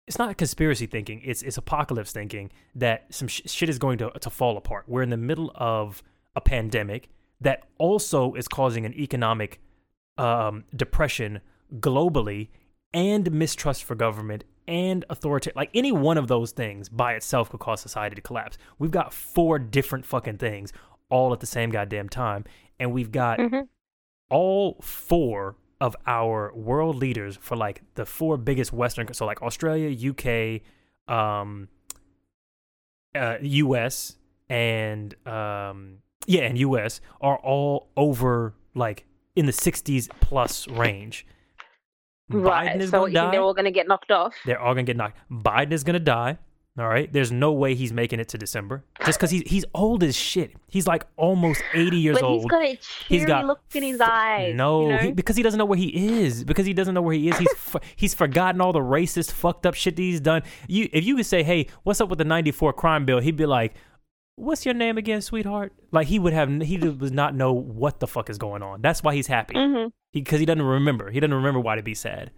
[0.08, 1.22] it's not conspiracy thinking.
[1.24, 4.86] It's it's apocalypse thinking that some sh- shit is going to to fall apart.
[4.88, 6.02] We're in the middle of
[6.36, 7.10] a pandemic
[7.42, 9.62] that also is causing an economic
[10.18, 11.42] um, depression
[11.80, 12.50] globally
[12.94, 15.52] and mistrust for government and authority.
[15.56, 18.58] Like any one of those things by itself could cause society to collapse.
[18.80, 20.74] We've got four different fucking things
[21.10, 22.46] all at the same goddamn time,
[22.80, 23.62] and we've got hmm
[24.30, 29.92] all four of our world leaders for like the four biggest Western, so like Australia,
[30.12, 30.62] UK,
[31.14, 31.68] um,
[33.14, 34.16] uh, US,
[34.50, 39.06] and um, yeah, and US are all over like
[39.36, 41.28] in the 60s plus range.
[42.34, 42.70] Right.
[42.76, 43.32] Biden is so going to die.
[43.32, 44.34] they're all going to get knocked off?
[44.46, 45.18] They're all gonna get knocked.
[45.32, 46.38] Biden is gonna die.
[46.80, 47.12] All right.
[47.14, 48.84] There's no way he's making it to December.
[49.06, 50.54] Just because he's he's old as shit.
[50.70, 52.42] He's like almost 80 years but old.
[52.42, 52.78] he's got a cheery
[53.08, 54.56] He's got look in his eyes.
[54.56, 54.98] No, you know?
[54.98, 56.44] he, because he doesn't know where he is.
[56.44, 57.38] Because he doesn't know where he is.
[57.38, 57.56] He's
[57.96, 60.42] he's forgotten all the racist, fucked up shit that he's done.
[60.68, 63.46] You, if you could say, "Hey, what's up with the '94 crime bill?" He'd be
[63.46, 63.76] like,
[64.38, 68.08] "What's your name again, sweetheart?" Like he would have, he does not know what the
[68.08, 68.82] fuck is going on.
[68.82, 69.92] That's why he's happy Mhm.
[70.14, 71.12] Because he, doesn't remember.
[71.12, 72.32] He doesn't remember why to be sad.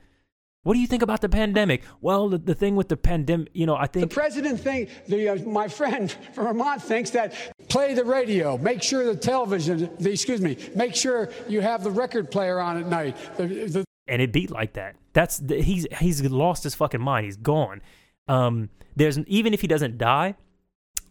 [0.64, 1.84] What do you think about the pandemic?
[2.02, 5.30] Well, the, the thing with the pandemic, you know, I think The president think the
[5.30, 7.36] uh, my friend from Vermont thinks that
[7.70, 11.92] play the radio, make sure the television, the, excuse me, make sure you have the
[11.92, 13.16] record player on at night.
[13.38, 14.96] The, and it beat like that.
[15.14, 17.26] That's the, he's he's lost his fucking mind.
[17.26, 17.84] He's gone.
[18.28, 20.34] Um, there's even if he doesn't die,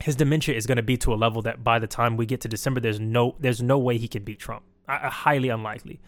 [0.00, 2.40] his dementia is going to be to a level that by the time we get
[2.40, 4.64] to December, there's no there's no way he can beat Trump.
[4.88, 6.00] I, I- highly unlikely.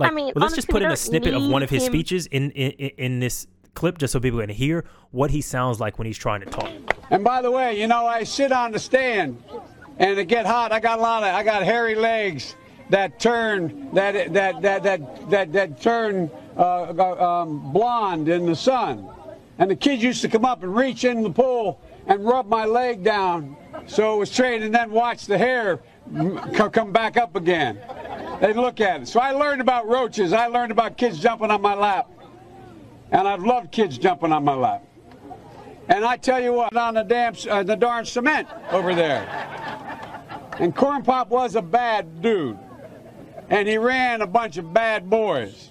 [0.00, 2.26] I mean, well, let's just put in a snippet of one of his him- speeches
[2.26, 5.98] in, in in in this clip, just so people can hear what he sounds like
[5.98, 6.70] when he's trying to talk.
[7.10, 9.42] and by the way, you know, I sit on the stand
[9.98, 10.72] and it get hot.
[10.72, 12.54] I got a lot of, I got hairy legs
[12.90, 19.08] that turn, that, that, that, that, that, that turn uh, um, blonde in the sun.
[19.58, 22.64] And the kids used to come up and reach in the pool and rub my
[22.66, 25.82] leg down so it was straight and then watch the hair co-
[26.70, 27.78] come back up again.
[28.40, 29.08] They'd look at it.
[29.08, 30.32] So I learned about roaches.
[30.32, 32.10] I learned about kids jumping on my lap.
[33.10, 34.84] And I've loved kids jumping on my lap.
[35.88, 39.22] And I tell you what, on the damn, uh, the darn cement over there.
[40.58, 42.58] And Corn Pop was a bad dude.
[43.50, 45.70] And he ran a bunch of bad boys.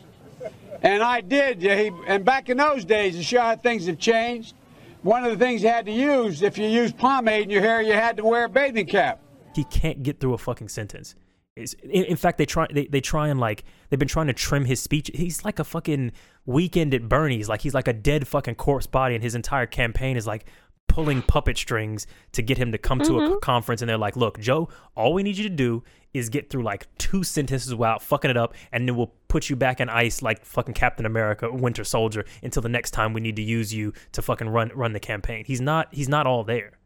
[0.81, 1.61] And I did.
[1.61, 4.55] Yeah, he, and back in those days, to show how things have changed,
[5.01, 7.81] one of the things you had to use, if you used pomade in your hair,
[7.81, 9.19] you had to wear a bathing cap.
[9.53, 11.15] He can't get through a fucking sentence.
[11.55, 14.33] It's, in, in fact, they try they, they try and like they've been trying to
[14.33, 15.11] trim his speech.
[15.13, 16.13] He's like a fucking
[16.45, 17.49] weekend at Bernie's.
[17.49, 20.45] Like he's like a dead fucking corpse body, and his entire campaign is like
[20.87, 23.39] pulling puppet strings to get him to come to a mm-hmm.
[23.39, 23.81] conference.
[23.81, 25.83] And they're like, "Look, Joe, all we need you to do
[26.13, 29.57] is get through like two sentences without fucking it up, and then we'll put you
[29.57, 33.35] back in ice like fucking Captain America, Winter Soldier, until the next time we need
[33.35, 36.77] to use you to fucking run run the campaign." He's not he's not all there.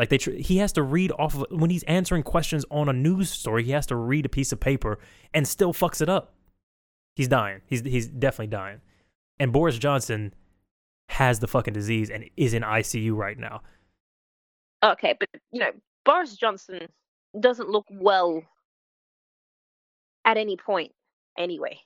[0.00, 2.92] Like they, tr- he has to read off of when he's answering questions on a
[2.94, 3.64] news story.
[3.64, 4.98] He has to read a piece of paper
[5.34, 6.32] and still fucks it up.
[7.16, 7.60] He's dying.
[7.66, 8.80] He's he's definitely dying.
[9.38, 10.32] And Boris Johnson
[11.10, 13.60] has the fucking disease and is in ICU right now.
[14.82, 15.72] Okay, but you know,
[16.06, 16.88] Boris Johnson
[17.38, 18.42] doesn't look well
[20.24, 20.92] at any point
[21.38, 21.78] anyway.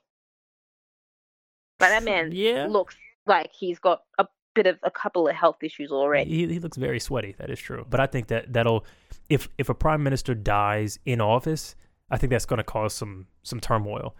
[1.80, 2.66] But that man Yeah.
[2.70, 2.94] looks
[3.26, 6.30] like he's got a bit of a couple of health issues already.
[6.30, 7.34] He, he looks very sweaty.
[7.38, 7.86] That is true.
[7.88, 8.84] But I think that that'll
[9.28, 11.74] if if a prime minister dies in office,
[12.10, 14.14] I think that's going to cause some some turmoil.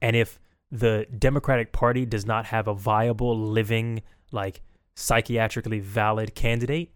[0.00, 0.38] And if
[0.70, 4.60] the Democratic Party does not have a viable, living, like
[4.94, 6.92] psychiatrically valid candidate,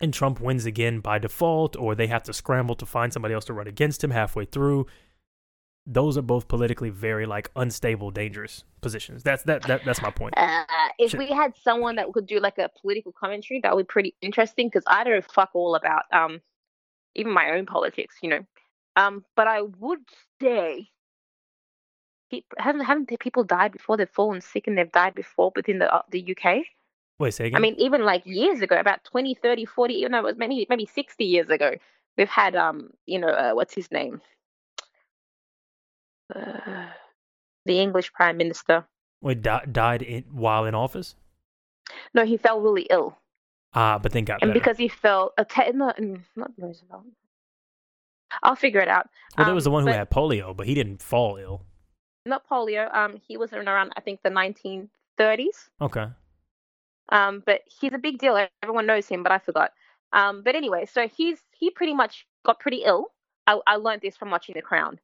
[0.00, 3.44] and Trump wins again by default, or they have to scramble to find somebody else
[3.46, 4.86] to run against him halfway through,
[5.86, 9.22] those are both politically very like unstable, dangerous positions.
[9.22, 10.34] That's that, that that's my point.
[10.36, 10.64] Uh,
[10.98, 11.18] if Shit.
[11.18, 14.68] we had someone that could do like a political commentary, that would be pretty interesting
[14.68, 16.40] because I don't fuck all about um
[17.14, 18.46] even my own politics, you know.
[18.96, 20.00] Um, but I would
[20.40, 20.90] say,
[22.30, 23.96] pe- haven't haven't people died before?
[23.96, 26.64] They've fallen sick and they've died before within the uh, the UK.
[27.18, 27.56] Wait, say again.
[27.56, 30.66] I mean, even like years ago, about 20, 30, 40, you know, it was maybe
[30.70, 31.74] maybe 60 years ago,
[32.16, 34.20] we've had um, you know, uh, what's his name?
[36.34, 36.86] Uh,
[37.66, 38.84] the English Prime Minister.
[39.22, 41.14] Wait, di- died in, while in office.
[42.14, 43.18] No, he fell really ill.
[43.74, 44.60] Ah, but then got and better.
[44.60, 47.04] because he fell a te- not, mm, not Roosevelt.
[48.42, 49.08] I'll figure it out.
[49.36, 51.62] well, there um, was the one who but- had polio, but he didn't fall ill.
[52.26, 52.94] Not polio.
[52.94, 55.70] Um, he was in around I think the 1930s.
[55.80, 56.06] Okay.
[57.08, 58.46] Um, but he's a big deal.
[58.62, 59.72] Everyone knows him, but I forgot.
[60.12, 63.06] Um, but anyway, so he's he pretty much got pretty ill.
[63.46, 64.98] I, I learned this from watching The Crown.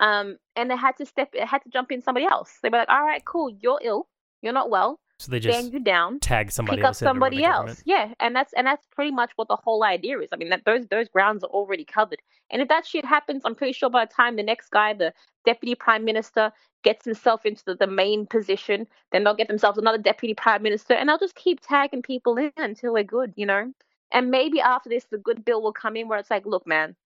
[0.00, 2.58] Um, and they had to step, had to jump in somebody else.
[2.62, 4.08] They were like, "All right, cool, you're ill,
[4.42, 4.98] you're not well.
[5.20, 7.02] So they just you down, tag somebody pick up else.
[7.02, 7.82] in to run somebody else.
[7.84, 10.30] Yeah, and that's and that's pretty much what the whole idea is.
[10.32, 12.20] I mean, that those those grounds are already covered.
[12.50, 15.12] And if that shit happens, I'm pretty sure by the time the next guy, the
[15.44, 16.50] deputy prime minister,
[16.82, 20.94] gets himself into the, the main position, then they'll get themselves another deputy prime minister,
[20.94, 23.72] and they'll just keep tagging people in until we're good, you know.
[24.12, 26.96] And maybe after this, the good bill will come in where it's like, look, man.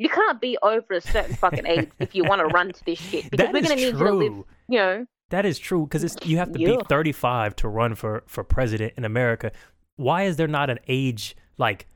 [0.00, 2.98] You can't be over a certain fucking age if you want to run to this
[2.98, 4.32] shit because That we're gonna need you to live,
[4.66, 5.06] you know.
[5.28, 6.76] That is true because it's you have to Yeah.
[6.76, 9.52] be 35 to run for for president in America.
[9.96, 11.86] Why is there not an age like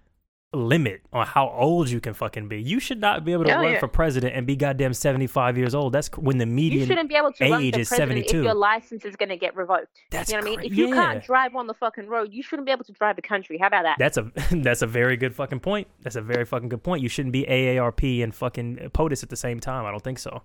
[0.54, 2.60] limit on how old you can fucking be?
[2.60, 5.74] You should not be able to Oh, run for president and be goddamn 75 years
[5.74, 5.92] old.
[5.92, 8.42] That's when the You median shouldn't be able to age is president if 72.
[8.42, 10.00] your license is going to get revoked.
[10.10, 10.72] That's you know what I mean?
[10.72, 10.94] If you yeah.
[10.94, 13.58] can't drive on the fucking road, you shouldn't be able to drive the country.
[13.58, 13.96] How about that?
[13.98, 14.30] That's a
[14.62, 15.88] that's a very good fucking point.
[16.02, 17.02] That's a very fucking good point.
[17.02, 19.84] You shouldn't be AARP and fucking POTUS at the same time.
[19.86, 20.42] I don't think so.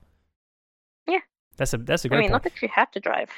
[1.07, 1.20] Yeah.
[1.57, 2.32] That's a that's a great I mean, point.
[2.34, 3.30] not that you have to drive.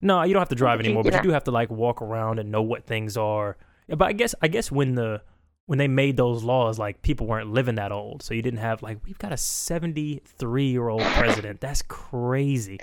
[0.00, 1.70] No, you don't have to drive you- anymore, you but you do have to like
[1.70, 3.56] walk around and know what things are.
[3.88, 5.22] But I guess I guess when the
[5.68, 8.82] when they made those laws, like people weren't living that old, so you didn't have
[8.82, 11.60] like we've got a seventy three year old president.
[11.60, 12.80] That's crazy.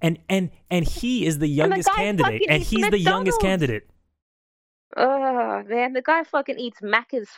[0.00, 3.90] And and and he is the the youngest guy candidate, and he's the youngest candidate.
[4.96, 7.28] Oh man, the guy fucking eats Macca's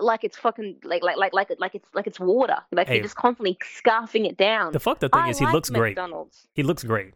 [0.00, 2.56] like it's fucking like like like like like it's like it's water.
[2.72, 2.94] Like Hey.
[2.94, 4.72] he's just constantly scarfing it down.
[4.72, 5.96] The fucked up thing I is he like looks great.
[5.96, 6.48] McDonald's.
[6.56, 7.14] He looks great.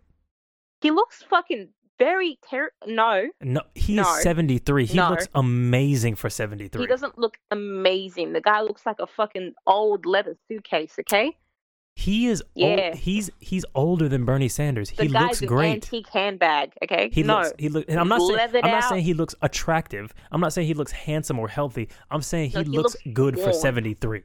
[0.80, 3.28] He looks fucking very ter- no.
[3.40, 4.02] No, he No.
[4.02, 4.86] is seventy three.
[4.86, 5.10] He No.
[5.10, 6.82] looks amazing for seventy three.
[6.82, 8.32] He doesn't look amazing.
[8.32, 10.96] The guy looks like a fucking old leather suitcase.
[11.00, 11.36] Okay,
[11.96, 12.66] He is Yeah.
[12.90, 14.90] old, he's he's older than Bernie Sanders.
[14.92, 15.72] the he looks great.
[15.72, 16.72] antique handbag.
[16.84, 18.88] Okay, He no, looks he look and I'm not saying I'm not out.
[18.88, 20.14] saying he looks attractive.
[20.30, 21.88] I'm not saying he looks handsome or healthy.
[22.10, 24.22] I'm saying he No, he looks, looks good for 73.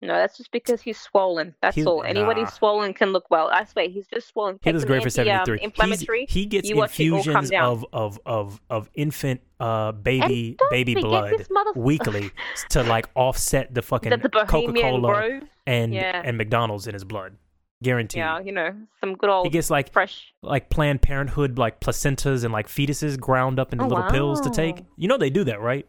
[0.00, 1.54] No, that's just because he's swollen.
[1.60, 2.04] That's He's- all.
[2.04, 2.48] Anybody nah.
[2.48, 3.48] swollen can look well.
[3.52, 4.58] I swear, he's just swollen.
[4.62, 5.56] He looks great for anti, um, 73.
[5.58, 6.26] He's- inflammatory.
[6.28, 10.56] he gets you watch it all come infusions of, of of of infant uh baby
[10.70, 12.30] baby blood this motherf- weekly
[12.70, 16.22] to like offset the fucking Bohemian Coca-Cola and Yeah.
[16.24, 17.36] and McDonald's in his blood.
[17.82, 18.18] Guaranteed.
[18.18, 20.32] Yeah, you know, some good old He gets like fresh.
[20.42, 24.50] like Planned Parenthood like placentas and like fetuses ground up into Oh, little pills to
[24.50, 24.82] take.
[24.96, 25.86] You know they do that, right?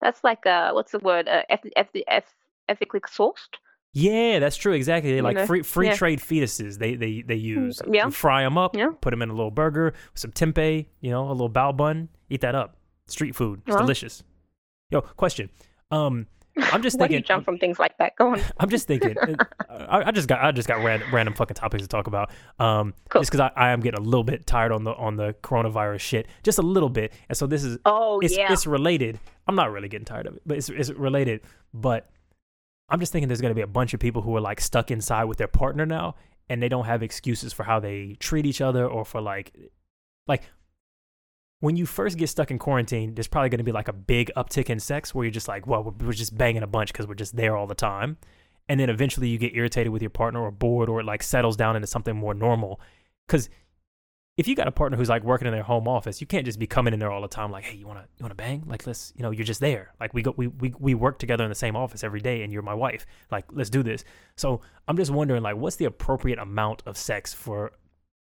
[0.00, 1.28] That's like uh, what's the word?
[1.28, 2.34] Uh, eth- eth- eth-
[2.68, 3.32] ethically sourced.
[3.92, 4.74] Yeah, that's true.
[4.74, 5.14] Exactly.
[5.14, 5.94] They like know, free free yeah.
[5.96, 6.78] trade fetuses.
[6.78, 7.80] They they they use.
[7.90, 8.04] yeah.
[8.06, 8.76] You fry them up.
[8.76, 8.90] Yeah.
[9.00, 10.86] Put them in a little burger with some tempeh.
[11.00, 12.10] You know, a little bao bun.
[12.28, 12.76] Eat that up.
[13.06, 13.62] Street food.
[13.66, 13.84] It's Well.
[13.84, 14.22] delicious.
[14.90, 15.48] Yo, question.
[15.90, 16.26] Um,
[16.58, 17.22] I'm just thinking.
[17.22, 18.16] jump from things like that?
[18.16, 18.40] Go on.
[18.58, 19.16] I'm just thinking.
[19.16, 19.34] uh,
[19.70, 22.30] I, I just got I just got random, random fucking topics to talk about.
[22.58, 23.22] Um, Cool.
[23.22, 26.00] just because I, I am getting a little bit tired on the on the coronavirus
[26.00, 27.14] shit, just a little bit.
[27.30, 28.52] And so this is Oh it's yeah.
[28.52, 29.18] it's related.
[29.48, 31.40] I'm not really getting tired of it, but it's it's related.
[31.72, 32.10] But
[32.88, 35.24] I'm just thinking there's gonna be a bunch of people who are like stuck inside
[35.24, 36.14] with their partner now,
[36.48, 39.52] and they don't have excuses for how they treat each other or for like
[40.26, 40.42] like
[41.60, 44.30] when you first get stuck in quarantine, there's probably going to be like a big
[44.36, 47.06] uptick in sex where you're just like, well, we're, we're just banging a bunch because
[47.06, 48.18] we're just there all the time.
[48.68, 51.56] And then eventually you get irritated with your partner or bored or it like settles
[51.56, 52.80] down into something more normal.
[53.26, 53.48] Because
[54.36, 56.58] if you got a partner who's like working in their home office, you can't just
[56.58, 58.36] be coming in there all the time like, hey, you want to you want to
[58.36, 58.62] bang?
[58.66, 59.94] Like let's, you know, you're just there.
[59.98, 62.52] Like we go we, we we work together in the same office every day and
[62.52, 63.06] you're my wife.
[63.30, 64.04] Like let's do this.
[64.36, 67.72] So, I'm just wondering like what's the appropriate amount of sex for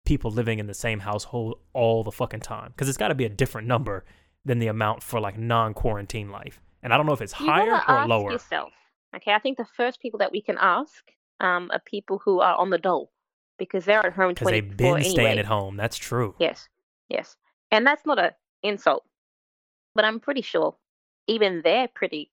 [0.05, 2.75] people living in the same household all the fucking time?
[2.77, 4.05] Cuz it's got to be a different number
[4.45, 6.61] than the amount for like non-quarantine life.
[6.83, 8.33] And I don't know if it's you higher or ask lower.
[8.33, 8.73] yourself.
[9.17, 11.05] Okay, I think the first people that we can ask
[11.41, 13.13] um, are people who are on the dole
[13.59, 15.11] because they're at home Cuz they've been anyway.
[15.11, 15.77] staying at home.
[15.77, 16.35] That's true.
[16.39, 16.69] Yes,
[17.09, 17.37] yes,
[17.71, 19.05] and that's not a insult,
[19.95, 20.77] but I'm pretty sure
[21.27, 22.31] even they're pretty,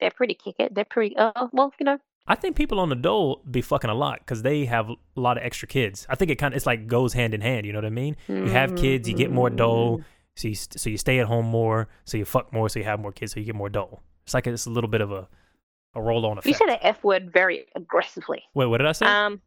[0.00, 0.74] they're pretty kick it.
[0.74, 1.14] They're pretty.
[1.18, 4.42] Oh well, you know, I think people on the dole be fucking a lot because
[4.42, 6.06] they have a lot of extra kids.
[6.10, 7.64] I think it kind of it's like goes hand in hand.
[7.64, 8.16] You know what I mean?
[8.28, 10.06] You have kids, you get more dole, mm-hmm.
[10.36, 12.84] so you st- so you stay at home more, so you fuck more, so you
[12.84, 14.02] have more kids, so you get more dole.
[14.24, 15.26] It's like it's a little bit of a
[15.94, 16.46] a roll on effect.
[16.46, 18.42] you said the f word very aggressively.
[18.54, 19.06] Wait, what did I say?
[19.06, 19.40] Um,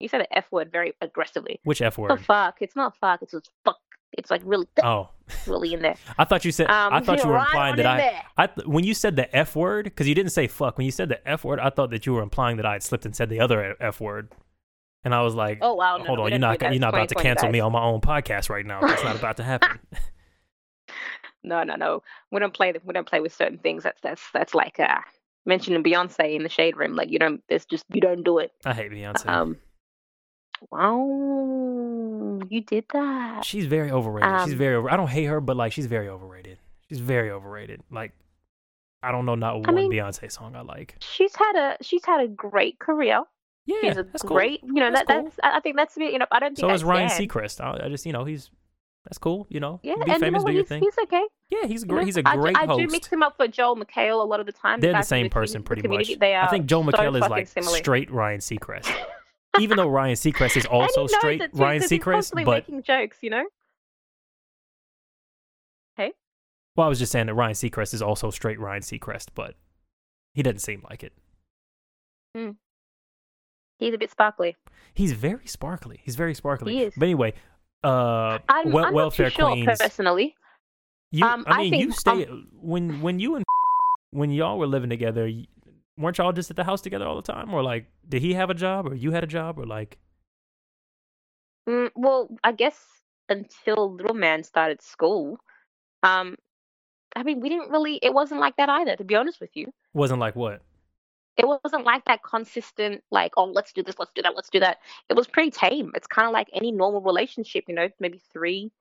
[0.00, 1.60] you said the f word very aggressively.
[1.64, 2.20] Which f The word?
[2.24, 2.58] fuck?
[2.60, 3.22] It's not fuck.
[3.22, 3.76] It's just fuck.
[4.12, 5.10] It's like really, Oh,
[5.46, 5.96] really in there.
[6.16, 6.70] I thought you said.
[6.70, 8.22] Um, I thought you were implying that I.
[8.36, 10.78] I th- when you said the f word because you didn't say fuck.
[10.78, 12.82] When you said the f word, I thought that you were implying that I had
[12.82, 14.32] slipped and said the other f word.
[15.04, 15.98] And I was like, Oh wow!
[15.98, 17.82] No, hold no, on, you're not you're not about to 2020, cancel me on my
[17.82, 18.80] own podcast right now.
[18.80, 19.78] That's not about to happen.
[21.44, 22.02] No, no, no.
[22.32, 22.72] We don't play.
[22.84, 23.84] We don't play with certain things.
[23.84, 24.98] That's that's that's like uh,
[25.46, 26.94] mentioning Beyonce in the shade room.
[26.96, 27.42] Like you don't.
[27.48, 28.50] It's just you don't do it.
[28.66, 29.26] I hate Beyonce.
[29.28, 29.56] Um.
[30.70, 33.44] Wow, you did that.
[33.44, 34.40] She's very overrated.
[34.44, 34.90] she's Um, very over.
[34.90, 36.58] I don't hate her, but like she's very overrated.
[36.88, 37.82] She's very overrated.
[37.90, 38.12] Like
[39.02, 40.96] I don't know not one I mean- Beyonce song I like.
[41.00, 43.22] She's had a she's had a great career.
[43.66, 44.34] Yeah, He's a that's cool.
[44.36, 45.24] great, you know, That's that cool.
[45.24, 45.36] that's.
[45.42, 46.60] I I think that's you know, I don't think.
[46.60, 47.28] So I is Ryan can.
[47.28, 47.60] Seacrest.
[47.60, 48.50] I, I just you know he's
[49.04, 49.46] that's cool.
[49.50, 50.50] You know, Yeah, be and you famous, know what?
[50.50, 50.82] do your He's, thing.
[50.82, 51.22] he's okay.
[51.50, 51.94] yeah, he's a you know.
[51.96, 52.06] great.
[52.06, 52.80] He's a great I, host.
[52.80, 54.80] do mix him up for Joel McHale a lot of the time.
[54.80, 56.18] They're the same person, pretty much.
[56.18, 57.76] They are I think Joel so McHale is like similar.
[57.76, 58.90] straight Ryan Seacrest.
[59.60, 62.44] Even though Ryan Seacrest is also and he knows straight too, Ryan he's Seacrest, constantly
[62.44, 63.44] but making jokes, you know.
[65.96, 66.12] Hey.
[66.76, 69.54] Well, I was just saying that Ryan Seacrest is also straight Ryan Seacrest, but
[70.34, 71.12] he doesn't seem like it.
[73.78, 74.56] He's a bit sparkly.
[74.94, 76.00] He's very sparkly.
[76.04, 76.74] He's very sparkly.
[76.74, 76.94] He is.
[76.96, 77.34] But anyway,
[77.84, 79.78] uh, I'm, wel- I'm welfare sure queens.
[79.78, 80.34] personally.
[81.10, 82.24] You, Um, I I mean, you think, stay
[82.60, 83.44] when when you and
[84.10, 85.30] when y'all were living together.
[85.98, 88.50] Weren't y'all just at the house together all the time, or like, did he have
[88.50, 89.98] a job, or you had a job, or like?
[91.68, 92.78] Mm, well, I guess
[93.28, 95.38] until little man started school,
[96.02, 96.36] um,
[97.16, 97.96] I mean, we didn't really.
[98.00, 99.72] It wasn't like that either, to be honest with you.
[99.92, 100.62] Wasn't like what?
[101.36, 104.58] It wasn't like that consistent, like, oh, let's do this, let's do that, let's do
[104.58, 104.78] that.
[105.08, 105.92] It was pretty tame.
[105.94, 108.72] It's kind of like any normal relationship, you know, maybe three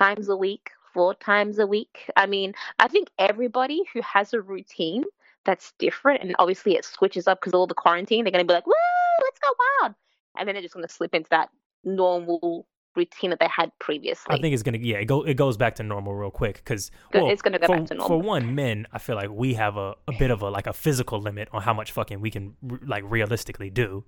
[0.00, 2.10] times a week, four times a week.
[2.16, 5.04] I mean, I think everybody who has a routine
[5.44, 8.48] that's different, and obviously it switches up because of all the quarantine, they're going to
[8.48, 8.72] be like, woo,
[9.22, 9.94] let's go wild.
[10.36, 11.50] And then they're just going to slip into that
[11.84, 12.66] normal
[12.96, 14.34] routine that they had previously.
[14.34, 16.90] I think it's gonna yeah it go it goes back to normal real quick because
[17.12, 18.20] well, it's gonna go for, back to normal.
[18.20, 20.72] for one men I feel like we have a, a bit of a like a
[20.72, 24.04] physical limit on how much fucking we can like realistically do,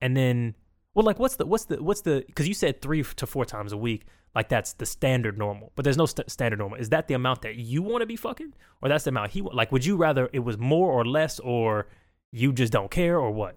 [0.00, 0.54] and then
[0.98, 3.72] well like what's the what's the what's the because you said three to four times
[3.72, 7.06] a week like that's the standard normal but there's no st- standard normal is that
[7.06, 9.86] the amount that you want to be fucking or that's the amount he like would
[9.86, 11.86] you rather it was more or less or
[12.32, 13.56] you just don't care or what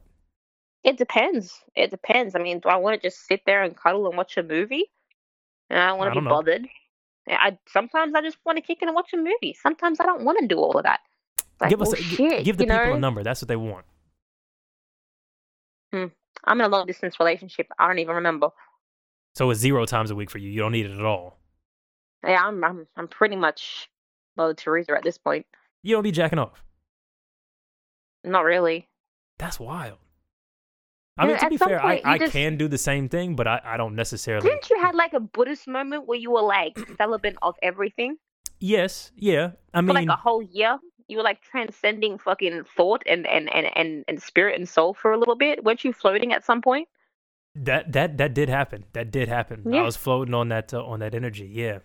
[0.84, 1.60] It depends.
[1.76, 2.36] It depends.
[2.36, 4.86] I mean, do I want to just sit there and cuddle and watch a movie?
[5.70, 6.30] And I don't want to be know.
[6.30, 6.68] bothered.
[7.28, 9.56] I sometimes I just want to kick in and watch a movie.
[9.62, 11.02] Sometimes I don't want to do all of that.
[11.60, 12.94] Like, give us well, a, shit, give the people know?
[12.94, 13.86] a number that's what they want
[15.94, 16.06] hmm.
[16.44, 17.68] I'm in a long distance relationship.
[17.80, 18.50] I don't even remember.
[19.36, 21.40] so it's zero times a week for you you don't need it at all
[22.28, 23.90] Yeah, I'm I'm I'm pretty much
[24.38, 25.46] Mother Teresa at this point.
[25.84, 26.64] you don't be jacking off
[28.24, 28.88] Not really.
[29.40, 29.98] That's wild.
[31.18, 33.60] I mean, to be fair, I, I just- can do the same thing, but I,
[33.64, 34.48] I don't necessarily.
[34.50, 38.18] Didn't you have like a Buddhist moment where you were like celibate of everything
[38.60, 39.52] Yes, yeah.
[39.74, 40.78] I for mean, like a whole year?
[41.12, 45.12] You were like transcending fucking thought and and and and, and spirit and soul for
[45.12, 45.64] a little bit.
[45.64, 46.88] Weren't you floating at some point?
[47.54, 48.86] that that that did happen.
[48.94, 49.72] That did happen.
[49.74, 51.50] I was floating on that uh, on that energy.
[51.52, 51.80] Yeah,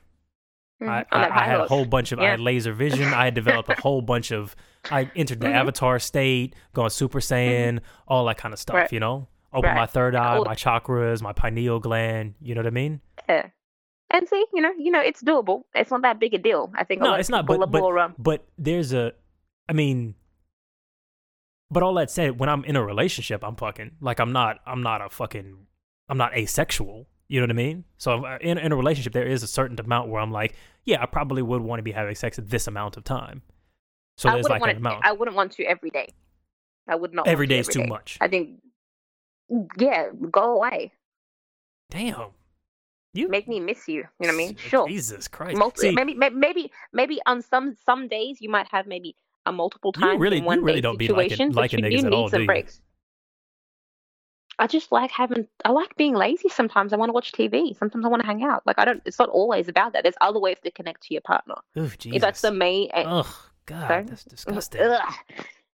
[0.81, 2.21] Mm, I, I, I had a whole bunch of.
[2.21, 3.13] I had laser vision.
[3.13, 4.55] I had developed a whole bunch of.
[4.91, 5.55] I entered the Mhm.
[5.55, 8.77] avatar state, going Super Saiyan, all that kind of stuff.
[8.77, 8.93] Right.
[8.93, 12.35] You know, open my third eye, my chakras, my pineal gland.
[12.43, 13.01] You know what I mean?
[13.29, 13.49] Yeah.
[14.11, 15.63] And see, you know, you know, it's doable.
[15.75, 16.71] It's not that big a deal.
[16.77, 18.93] I think a No, lot it's of not, people but- but- more um, But there's
[18.93, 19.13] a,
[19.69, 20.15] I mean,
[21.71, 24.83] but all that said, when I'm in a relationship, I'm fucking like I'm not, I'm
[24.83, 25.67] not a fucking,
[26.09, 27.09] I'm not asexual.
[27.29, 27.85] You know what I mean?
[27.99, 30.55] So in in a relationship, there is a certain amount where I'm like,
[30.85, 33.43] yeah, I probably would want to be having sex at this amount of time.
[34.17, 35.05] So I there's like an amount.
[35.05, 36.11] I wouldn't want to every day.
[36.89, 37.27] I would not.
[37.27, 37.87] Every want day to is too day.
[37.89, 38.17] much.
[38.21, 38.61] I think.
[39.77, 40.93] Yeah, go away.
[41.91, 42.27] Damn,
[43.17, 43.95] you Make me miss you.
[43.95, 44.57] You know what I mean?
[44.57, 44.87] Sure.
[44.89, 45.57] Jesus Christ.
[45.59, 49.53] Multi- See, maybe, maybe, maybe, maybe on some some days you might have maybe a
[49.53, 52.13] multiple You times really- in you really don't be liking- liking you niggas at need
[52.15, 52.47] all, do some you?
[52.47, 52.81] breaks.
[54.59, 55.47] I just like having.
[55.67, 56.49] I like being lazy.
[56.49, 57.77] Sometimes I want to watch TV.
[57.77, 58.63] Sometimes I want to hang out.
[58.67, 59.03] Like I don't.
[59.05, 60.03] It's not always about that.
[60.03, 61.57] There's other ways to connect to your partner.
[61.77, 62.17] Oof, Jesus.
[62.17, 62.89] If that's the main.
[62.95, 63.27] eh, Ugh,
[63.67, 64.05] God, Sorry?
[64.05, 64.81] that's disgusting.
[64.81, 65.15] Ugh.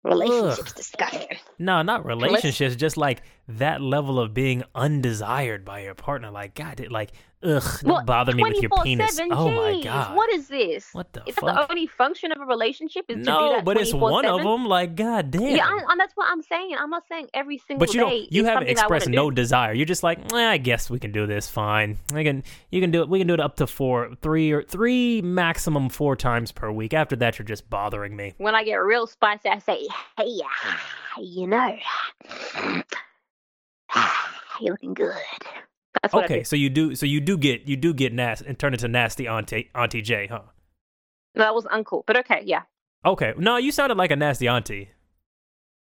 [0.02, 1.36] Relationships disgusting.
[1.58, 2.74] No, not relationships.
[2.74, 6.30] Just like that level of being undesired by your partner.
[6.30, 7.12] Like, God, it, like,
[7.42, 9.18] ugh, don't Well, bother me with your penis.
[9.18, 10.88] 24/7, Oh my God, What is this?
[10.92, 13.06] What the Is that the only function of a relationship?
[13.08, 14.66] Is to do no, that but it's one of them.
[14.66, 15.42] Like, God damn.
[15.56, 16.74] Yeah, I, and that's what I'm saying.
[16.78, 18.20] I'm not saying every single but you day.
[18.20, 18.32] don't.
[18.32, 19.36] You haven't I expressed no do.
[19.36, 19.72] desire.
[19.72, 21.48] You're just like, eh, I guess we can do this.
[21.48, 21.98] Fine.
[22.12, 22.42] We can.
[22.70, 23.08] You can do it.
[23.08, 26.94] We can do it up to four, three, or three maximum four times per week.
[26.94, 28.34] After that, you're just bothering me.
[28.38, 29.86] When I get real spicy, I say,
[30.16, 31.76] "Hey, uh, you know,
[34.60, 35.14] you're looking good."
[36.02, 36.94] That's what Okay, so you do.
[36.94, 37.68] So you do get.
[37.68, 40.40] You do get nasty and turn into nasty auntie Auntie J, huh?
[41.34, 42.62] No, that was uncool, but okay, yeah.
[43.04, 43.34] Okay.
[43.36, 44.90] No, you sounded like a nasty auntie.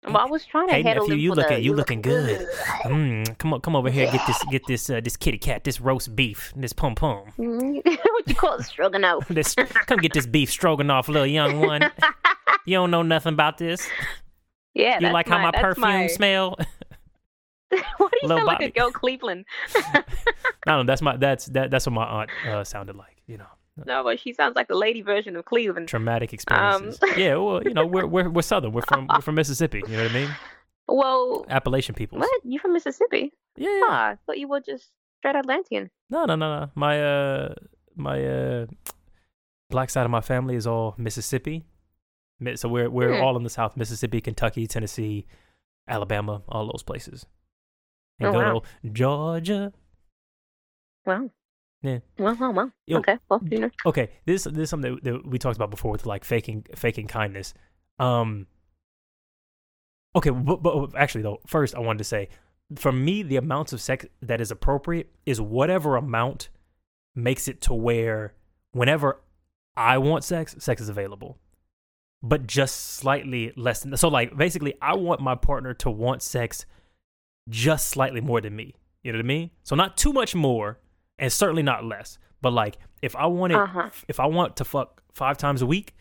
[0.06, 2.48] Well, I was trying to Hey nephew, you looking the, you looking good.
[2.86, 4.12] Mm, come on, come over here.
[4.12, 7.26] Get this, get this, uh, this kitty cat, this roast beef, this pom pom.
[7.36, 9.28] what you call it, stroganoff?
[9.30, 11.92] This, come get this beef stroganoff, little young one.
[12.64, 13.88] You don't know nothing about this.
[14.76, 16.08] Yeah, You like how my perfume my...
[16.08, 16.60] smell?
[17.98, 18.72] Why do you Lil sound like a Bobby.
[18.80, 19.46] girl Cleveland?
[20.68, 23.22] no, no, that's my that's that that's what my aunt uh, sounded like.
[23.28, 23.48] You know,
[23.86, 25.88] no, but she sounds like the lady version of Cleveland.
[25.88, 27.00] traumatic Um, experiences.
[27.18, 28.72] yeah, well, you know, we're we're we're southern.
[28.74, 29.84] We're from we're from Mississippi.
[29.88, 30.30] You know what I mean?
[30.88, 32.20] Well, Appalachian people.
[32.20, 32.42] what?
[32.44, 33.32] You from Mississippi?
[33.56, 33.82] Yeah, yeah.
[33.86, 35.90] Ah, I thought you were just straight Atlantean.
[36.10, 36.72] No, no, no, no.
[36.76, 37.54] My uh,
[37.96, 38.66] my uh,
[39.70, 41.64] black side of my family is all Mississippi.
[42.56, 43.22] So we're we're Hmm.
[43.24, 45.28] all in the South: Mississippi, Kentucky, Tennessee,
[45.88, 47.26] Alabama, all those places.
[48.22, 48.62] And Oh, good wow.
[48.92, 49.74] Georgia.
[51.06, 51.30] Wow.
[51.82, 52.00] Yeah.
[52.20, 52.72] Well, well, well.
[52.92, 53.18] Okay.
[53.28, 53.70] Well, you know.
[53.86, 57.08] Okay, this this is something that, that we talked about before with like faking faking
[57.08, 57.54] kindness.
[58.00, 58.48] Um.
[60.16, 62.28] Okay, but, but actually though, first I wanted to say,
[62.76, 66.50] for me, the amounts of sex that is appropriate is whatever amount
[67.16, 68.34] makes it to where
[68.74, 69.22] whenever
[69.76, 71.38] I want sex, sex is available,
[72.22, 73.96] but just slightly less than.
[73.98, 76.66] So like basically, I want my partner to want sex
[77.52, 78.74] just slightly more than me.
[79.04, 79.52] You know what I mean?
[79.64, 80.80] So not too much more,
[81.20, 82.18] and certainly not less.
[82.42, 83.90] But like, if I want it, Uh-huh.
[84.08, 85.94] if I want to fuck five times a week,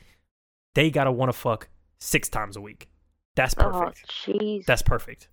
[0.74, 2.88] they gotta want to fuck six times a week.
[3.36, 4.04] That's perfect.
[4.28, 4.58] Oh.
[4.66, 5.28] That's perfect.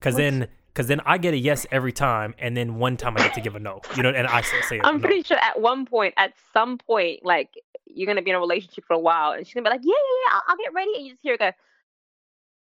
[0.00, 0.18] Cause What?
[0.18, 3.34] then, cause then I get a yes every time, and then one time I get
[3.34, 3.80] to give a no.
[3.96, 5.06] You know, and I say, say I'm no.
[5.06, 7.50] pretty sure at one point, at some point, like
[7.86, 9.92] you're gonna be in a relationship for a while, and she's gonna be like, "Yeah,
[9.92, 11.52] yeah, yeah, I'll, I'll get ready," and you just hear her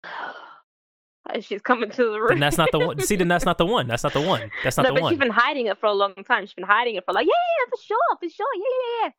[0.03, 0.09] go,
[1.41, 2.31] she's coming to the room.
[2.31, 2.99] And that's not the one.
[3.01, 3.87] See, then that's not the one.
[3.87, 4.51] That's not the one.
[4.63, 5.11] That's not no, the but one.
[5.11, 6.45] she's been hiding it for a long time.
[6.45, 9.11] She's been hiding it for like, yeah, yeah, for sure, for sure, yeah, yeah, yeah.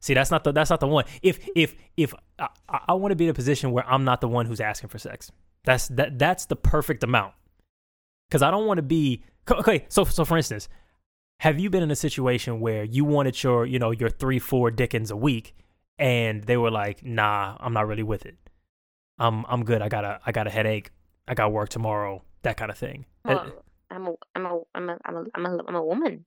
[0.00, 1.04] See, that's not the that's not the one.
[1.22, 4.20] If if if I, I, I want to be in a position where I'm not
[4.20, 5.32] the one who's asking for sex,
[5.64, 7.32] that's that that's the perfect amount.
[8.28, 9.86] Because I don't want to be okay.
[9.88, 10.68] So so for instance,
[11.40, 14.70] have you been in a situation where you wanted your you know your three four
[14.70, 15.54] dickens a week,
[15.98, 18.36] and they were like, nah, I'm not really with it.
[19.18, 19.80] I'm I'm good.
[19.80, 20.90] I got a I got a headache.
[21.26, 22.22] I got work tomorrow.
[22.42, 23.06] That kind of thing.
[23.24, 23.52] Well,
[23.90, 26.24] I'm a, I'm a, I'm a, I'm a, I'm a, I'm a woman.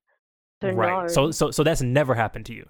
[0.61, 1.03] So right.
[1.03, 1.07] no.
[1.07, 2.67] So so so that's never happened to you.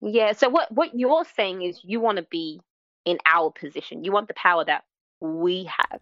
[0.00, 0.32] Yeah.
[0.32, 2.60] So what what you're saying is you want to be
[3.04, 4.04] in our position.
[4.04, 4.84] You want the power that
[5.20, 6.00] we have.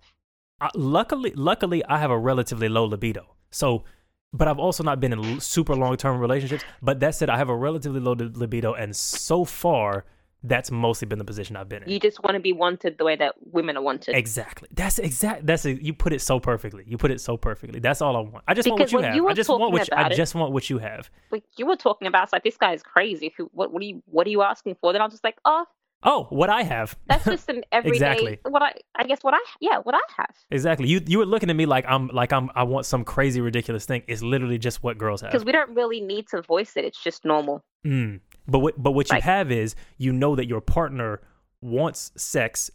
[0.61, 3.35] uh, luckily, luckily, I have a relatively low libido.
[3.51, 3.85] So,
[4.33, 6.65] but I've also not been in super long term relationships.
[6.81, 10.07] But that said, I have a relatively low libido, and so far,
[10.45, 11.91] that's mostly been the position I've been in.
[11.91, 14.15] You just want to be wanted the way that women are wanted.
[14.17, 14.69] Exactly.
[14.73, 15.47] That's exact.
[15.47, 16.85] That's a, you put it so perfectly.
[16.87, 17.81] You put it so perfectly.
[17.81, 18.45] That's all I want.
[18.49, 19.15] I just want what you have.
[19.15, 21.11] you I just want what you, I it- just want what you have.
[21.31, 23.33] like you were talking about, it's like this guy is crazy.
[23.37, 23.51] Who?
[23.53, 23.73] What?
[23.73, 24.03] What are you?
[24.07, 24.93] What are you asking for?
[24.93, 25.65] Then I'm just like, oh,
[26.05, 26.97] Oh, what I have.
[27.07, 27.95] that's just an everyday.
[27.95, 28.39] Exactly.
[28.49, 30.35] What I, I guess what I, yeah, what I have.
[30.51, 30.89] exactly.
[30.89, 33.87] You you were looking at me like I'm like I'm I want some crazy ridiculous
[33.87, 34.03] thing.
[34.09, 35.31] It's literally just what girls have.
[35.31, 36.85] Because we don't really need to voice it.
[36.85, 37.65] It's just normal.
[37.87, 38.19] Mm.
[38.47, 41.21] But what but what you have is you know that your partner
[41.61, 42.71] wants sex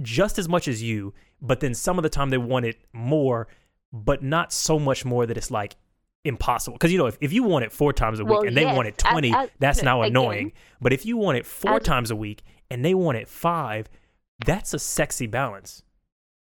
[0.00, 3.46] just as much as you, but then some of the time they want it more,
[3.92, 5.76] but not so much more that it's like
[6.24, 6.76] impossible.
[6.76, 8.64] Because you know, if, if you want it four times a week Well, and they
[8.64, 10.52] want it twenty, as- that's now again, annoying.
[10.80, 13.88] But if you want it four as- times a week and they want it five,
[14.44, 15.82] that's a sexy balance.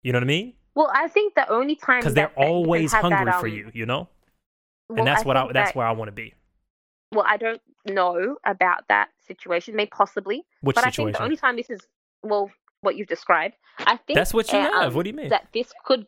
[0.02, 0.54] You know what I mean?
[0.74, 3.32] Well, I think the only time Because they're that you can always have that, hungry
[3.32, 3.70] for um, you.
[3.74, 4.08] You know,
[4.88, 6.34] well, and that's what I that's that- where I want to be.
[7.12, 9.76] Well, I don't know about that situation.
[9.76, 11.80] Maybe possibly, Which but I think the only time this is
[12.22, 12.50] well,
[12.82, 14.82] what you've described, I think That's what you uh, have.
[14.88, 15.28] um, what do you mean?
[15.30, 16.06] that this could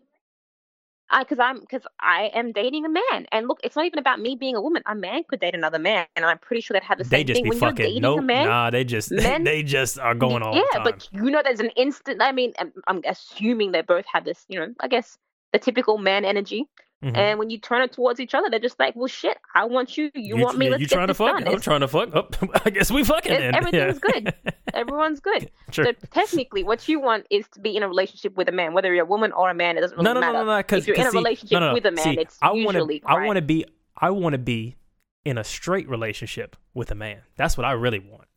[1.10, 4.18] I, because I'm because I am dating a man, and look, it's not even about
[4.18, 4.82] me being a woman.
[4.86, 7.26] A man could date another man, and I'm pretty sure they'd have the they same
[7.26, 7.76] just thing be when fucking.
[7.80, 8.18] you're dating Nope.
[8.20, 8.46] a man.
[8.46, 10.84] Nah, they just men- they just are going all yeah, the time.
[10.84, 12.22] but you know, there's an instant.
[12.22, 14.46] I mean, I'm, I'm assuming they both have this.
[14.48, 15.18] You know, I guess
[15.52, 16.66] the typical man energy,
[17.03, 17.16] Mhm.
[17.16, 19.98] and when you turn it towards each other, they're just like, "Well, shit, I want
[19.98, 20.11] you.
[20.14, 20.66] You, want me.
[20.66, 21.32] yeah, Let's you get trying to fuck?
[21.32, 22.11] done." I'm It's- trying to fuck.
[22.14, 22.28] Oh,
[22.64, 24.20] I guess we fucking It- everything's Yeah.
[24.20, 24.34] good.
[24.72, 25.50] Everyone's good.
[25.72, 25.84] sure.
[25.86, 28.94] So technically, what you want is to be in a relationship with a man, whether
[28.94, 29.76] you're a woman or a man.
[29.76, 30.44] It doesn't really no, no, no, matter.
[30.44, 30.59] no, no.
[30.59, 31.74] Because if you're in a relationship no, no, no.
[31.74, 33.64] with a man, See, it's I wanna, usually I want to be.
[33.96, 34.76] I want to be
[35.24, 37.22] in a straight relationship with a man.
[37.36, 38.28] That's what I really want.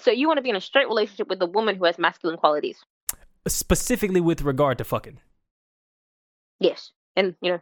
[0.00, 2.36] So you want to be in a straight relationship with a woman who has masculine
[2.38, 2.82] qualities.
[3.46, 5.20] Specifically with regard to fucking.
[6.60, 7.60] Yes, and you know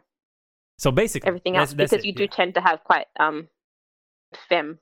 [0.83, 2.29] So basically, everything else that's because it, you do yeah.
[2.29, 3.47] tend to have quite um
[4.49, 4.79] femme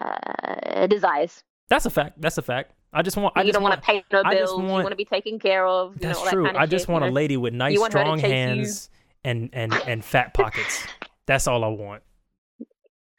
[0.00, 1.42] uh, desires.
[1.68, 2.20] That's a fact.
[2.20, 2.72] That's a fact.
[2.92, 3.34] I just want.
[3.36, 4.50] I you just don't want want to pay no I just bills.
[4.62, 5.92] you want- want to be taken care of.
[5.94, 6.42] You That's know, true.
[6.44, 8.26] That kind of I just shit, want you a lady with nice, want strong you.
[8.26, 8.88] hands
[9.24, 10.84] and and and fat pockets.
[11.26, 12.02] That's all I want.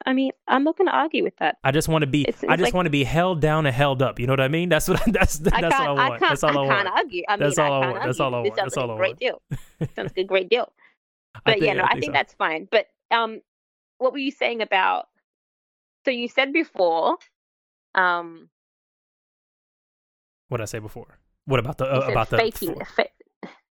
[0.04, 1.58] I mean, I'm not going to argue with that.
[1.62, 2.22] I just want to be.
[2.22, 4.18] It's- I just like- want to be held down and held up.
[4.18, 4.68] You know what I mean?
[4.68, 5.00] That's what.
[5.06, 6.18] That's that's I what can't, I want.
[6.18, 6.88] can't, that's all I, I want.
[6.88, 7.22] argue.
[7.28, 8.02] I mean, That's all I I want.
[8.04, 8.56] That's all I want.
[8.56, 9.40] That's all a I great deal.
[9.94, 10.72] sounds like a great deal.
[11.34, 12.12] I But yeah, no, I think so.
[12.12, 12.68] that's fine.
[12.70, 13.40] But um,
[13.98, 15.08] what were you saying about?
[16.04, 17.16] So you said before,
[17.94, 18.48] um,
[20.48, 21.18] What did I say before?
[21.46, 22.38] What about the uh, about the?
[22.38, 22.76] faking.
[22.96, 23.06] fa-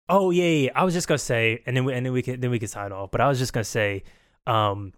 [0.09, 0.69] Oh yeah, yeah.
[0.75, 2.67] I was just gonna say, and then we, and then we can then we can
[2.67, 3.11] sign off.
[3.11, 4.03] But I was just gonna say,
[4.45, 4.93] um,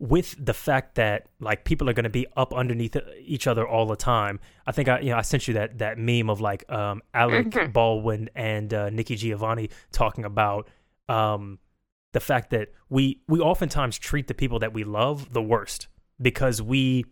[0.00, 3.66] with the fact that like people are going to be up underneath e, each other
[3.66, 4.40] all the time.
[4.66, 7.50] I think I you know I sent you that that meme of like um Alec
[7.50, 7.72] Mhm.
[7.72, 10.68] Baldwin and uh, Nikki Giovanni talking about
[11.08, 11.58] um
[12.12, 15.88] the fact that we we oftentimes treat the people that we love the worst
[16.20, 17.04] because we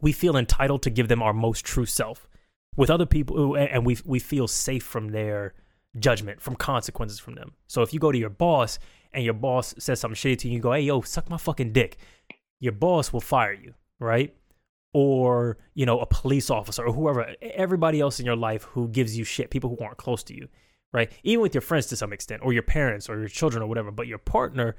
[0.00, 2.28] we feel entitled to give them our most true self
[2.76, 5.54] with other people and we we feel safe from their
[5.98, 7.52] judgment from consequences from them.
[7.66, 8.78] So if you go to your boss
[9.12, 11.72] and your boss says something shitty to you you go hey yo suck my fucking
[11.72, 11.96] dick.
[12.60, 14.34] Your boss will fire you right?
[14.92, 19.16] Or you know a police officer or whoever everybody else in your life who gives
[19.16, 20.48] you shit people who aren't close to you
[20.92, 21.12] right?
[21.22, 23.90] Even with your friends to some extent or your parents or your children or whatever
[23.90, 24.76] but your partner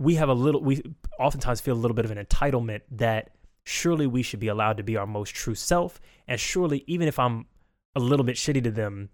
[0.00, 0.82] we have a little we
[1.18, 3.30] oftentimes feel a little bit of an entitlement that
[3.64, 6.00] surely we should be allowed to be our most true self.
[6.26, 7.46] And surely even if i'm
[7.94, 9.10] a little bit shitty to them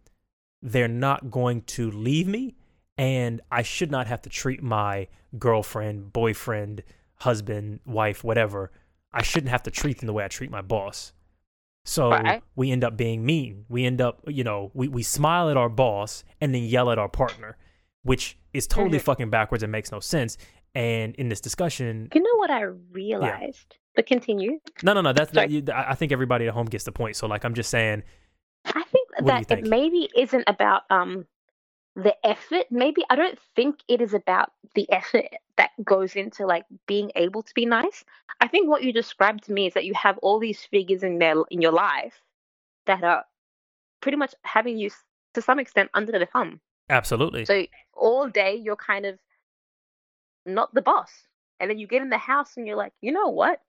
[0.62, 2.56] they're not going to leave me.
[2.96, 5.08] And i should not have to treat my
[5.38, 6.82] girlfriend boyfriend
[7.16, 8.70] husband wife whatever
[9.12, 11.12] i shouldn't have to treat them the way i treat my boss
[11.88, 12.42] so Right.
[12.56, 15.68] we end up being mean we end up you know we, we smile at our
[15.68, 17.56] boss and then yell at our partner
[18.02, 19.02] which is totally Mhm.
[19.02, 20.36] fucking backwards and makes no sense
[20.74, 23.76] and in this discussion You know what I realized?
[23.94, 24.58] But continue.
[24.82, 27.44] no no no that's you- i think everybody at home gets the point so like
[27.44, 28.02] i'm just saying
[28.66, 29.66] I think What do you that think?
[29.66, 31.24] it maybe isn't about um
[31.96, 32.66] the effort.
[32.70, 35.26] Maybe I don't think it is about the effort
[35.56, 38.04] that goes into like being able to be nice.
[38.40, 41.18] I think what you described to me is that you have all these figures in
[41.18, 42.20] their in your life
[42.84, 43.24] that are
[44.00, 44.90] pretty much having you
[45.34, 46.60] to some extent under the thumb.
[46.90, 49.18] absolutely So all day you're kind of
[50.44, 51.10] not the boss.
[51.58, 53.60] And then you get in the house and you're like, you know what?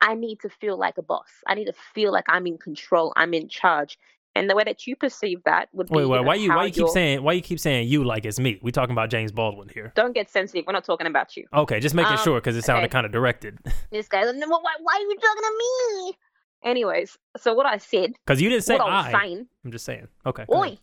[0.00, 1.28] I need to feel like a boss.
[1.46, 3.12] I need to feel like I'm in control.
[3.16, 3.98] I'm in charge.
[4.38, 6.48] And the way that you perceive that would be Wait, you wait, know, why you
[6.54, 8.60] why you keep saying why you keep saying you like it's me?
[8.62, 9.92] We talking about James Baldwin here.
[9.96, 10.64] Don't get sensitive.
[10.64, 11.46] We're not talking about you.
[11.52, 12.92] Okay, just making Um, sure because it sounded okay.
[12.92, 13.58] kind of directed.
[13.90, 16.18] This guy, why, why, why are you talking to me?
[16.62, 19.44] Anyways, so what I said, Because you didn't say I I.
[19.64, 20.06] I'm just saying.
[20.24, 20.44] Okay.
[20.52, 20.78] Oi.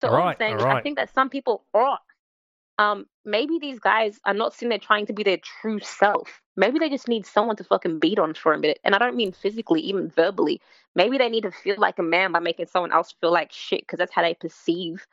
[0.00, 1.96] So I'm saying I think that some people oh,
[2.78, 6.40] um maybe these guys are not sitting there trying to be their true self.
[6.56, 8.78] Maybe they just need someone to fucking beat on for a minute.
[8.84, 10.60] And I don't mean physically, even verbally.
[10.94, 13.80] Maybe they need to feel like a man by making someone else feel like shit
[13.82, 15.06] because that's how they perceive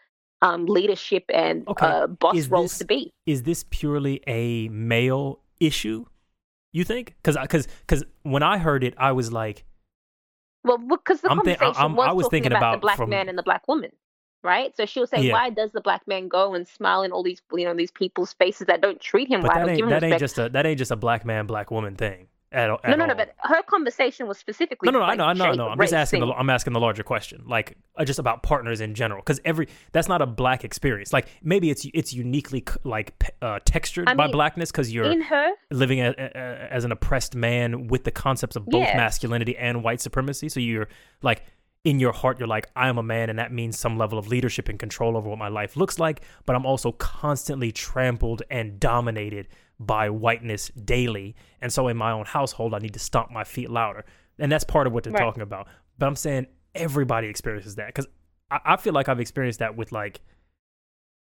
[0.43, 3.11] um leadership and Okay, uh boss is roles this- to be.
[3.25, 6.05] Is this purely a male issue?
[6.73, 7.15] You think?
[7.21, 9.65] Because because because when I heard it, I was like,
[10.63, 12.81] Well, because the I'm thi- conversation I'm- was, I was talking thinking about, about the
[12.81, 13.91] black from- man and the black woman,
[14.43, 14.75] right?
[14.75, 15.33] So she'll say, Yeah.
[15.33, 18.33] "Why does the black man go and smile in all these, you know, these people's
[18.33, 20.91] faces that don't treat him but that ain't that ain't just a that ain't just
[20.91, 23.11] a black man black woman thing at, all- no, at no, no.
[23.13, 23.17] all.
[23.17, 24.87] But her conversation was specifically.
[24.87, 25.67] No, no, no, I like, know, I know, I know.
[25.69, 26.33] I'm just asking the.
[26.33, 30.09] I'm asking the larger question, like uh, just about partners in general, because every that's
[30.09, 31.13] not a black experience.
[31.13, 35.21] Like maybe it's it's uniquely like uh, textured I by mean, blackness because you're in
[35.21, 35.51] her.
[35.69, 38.97] living a, a, as an oppressed man with the concepts of both Yes.
[38.97, 40.49] masculinity and white supremacy.
[40.49, 40.89] So you're
[41.21, 41.43] like
[41.83, 44.27] in your heart, you're like, I am a man, and that means some level of
[44.27, 46.21] leadership and control over what my life looks like.
[46.45, 49.47] But I'm also constantly trampled and dominated
[49.79, 51.35] by whiteness daily.
[51.59, 54.05] And so in my own household, I need to stomp my feet louder.
[54.37, 55.19] And that's part of what they're Right.
[55.23, 55.67] talking about.
[55.97, 58.07] But I'm saying everybody experiences that because
[58.51, 60.21] I, I feel like I've experienced that with like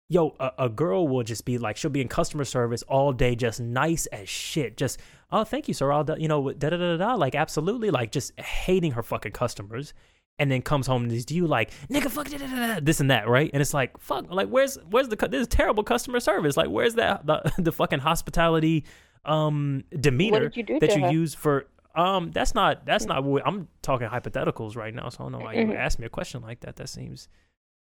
[0.08, 3.36] yo, a, a girl will just be like, she'll be in customer service all day,
[3.36, 4.78] just nice as shit.
[4.78, 5.00] Just,
[5.32, 5.92] oh, thank you, sir.
[5.92, 7.16] I'll, do-" you know, da da da da.
[7.16, 9.94] Like, absolutely, like, just hating her fucking customers.
[10.38, 13.00] And then comes home and is you like, nigga, fuck, da, da, da, da," this
[13.00, 13.50] and that, right?
[13.54, 16.58] And it's like, fuck, like, where's, where's the, this is terrible customer service?
[16.58, 18.84] Like, where's that, the, the fucking hospitality,
[19.24, 21.12] um, demeanor you that you her?
[21.12, 25.08] use for, um, that's not, that's not what I'm talking hypotheticals right now.
[25.08, 25.78] So I don't know why you Mhm.
[25.78, 26.76] asked me a question like that.
[26.76, 27.30] That seems,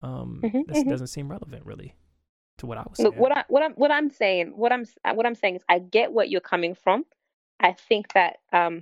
[0.03, 0.89] um, Mhm, this mhm.
[0.91, 1.95] doesn't seem relevant really
[2.59, 3.15] to what i was saying.
[3.17, 4.85] what i what i'm what I'm saying, what I'm
[5.15, 7.07] what I'm saying is, I get what you're coming from.
[7.61, 8.81] I think that um,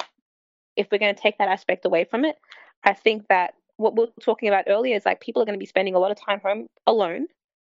[0.75, 2.37] if we're going to take that aspect away from it,
[2.83, 5.61] I think that what we were talking about earlier is like people are going to
[5.61, 7.27] be spending a lot of time home alone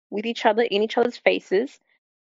[0.10, 1.80] with each other in each other's faces.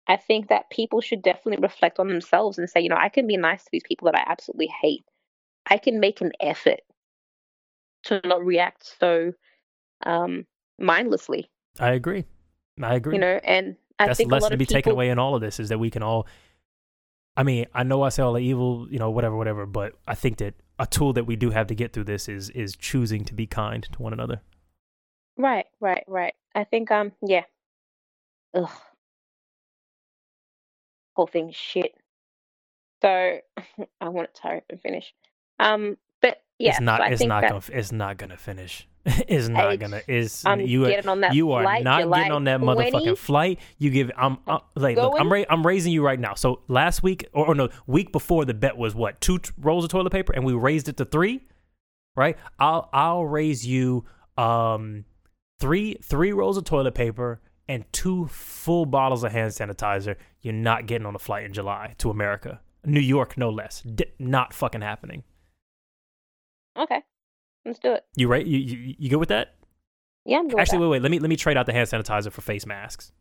[0.08, 3.26] I think that people should definitely reflect on themselves and say, you know, I can
[3.26, 5.04] be nice to these people that I absolutely hate.
[5.68, 6.80] I can make an effort
[8.04, 9.32] to not react so
[10.04, 10.46] um,
[10.78, 12.24] mindlessly, I agree.
[12.82, 13.14] I agree.
[13.14, 13.40] you know.
[13.44, 15.60] And I That's think the lesson to be people, taken away in all of this
[15.60, 16.26] is that we can all.
[17.36, 20.14] I mean, I know I say all the evil, you know, whatever, whatever, but I
[20.14, 23.24] think that a tool that we do have to get through this is is choosing
[23.24, 24.40] to be kind to one another.
[25.36, 26.34] Right, right, right.
[26.54, 27.44] I think um yeah.
[28.54, 28.70] Ugh.
[31.14, 31.94] Whole thing shit.
[33.02, 33.08] So
[34.00, 35.14] I want it to hurry up and finish.
[35.58, 37.12] Um but yeah, it's not.
[37.12, 37.60] it's not gonna.
[37.72, 38.88] It's not gonna finish.
[39.28, 42.02] is not H, gonna is I'm you are, getting on that you are flight not
[42.02, 42.90] July getting on that 20.
[42.90, 43.60] motherfucking flight.
[43.78, 46.34] You give I'm uh, like look, I'm ra- I'm raising you right now.
[46.34, 49.84] So last week or, or no week before the bet was what two t- rolls
[49.84, 51.46] of toilet paper and we raised it to three,
[52.16, 52.36] right?
[52.58, 54.04] I'll I'll raise you
[54.36, 55.04] um
[55.60, 60.16] three three rolls of toilet paper and two full bottles of hand sanitizer.
[60.40, 63.82] You're not getting on a flight in July to America, New York no less.
[63.82, 65.22] D- not fucking happening.
[66.76, 67.02] Okay,
[67.66, 68.04] let's do it.
[68.16, 68.46] You right?
[68.46, 69.54] You you, you good with that?
[70.24, 70.58] Yeah, I'm good.
[70.58, 71.02] Actually, wait, wait.
[71.02, 73.12] Let me let me trade out the hand sanitizer for face masks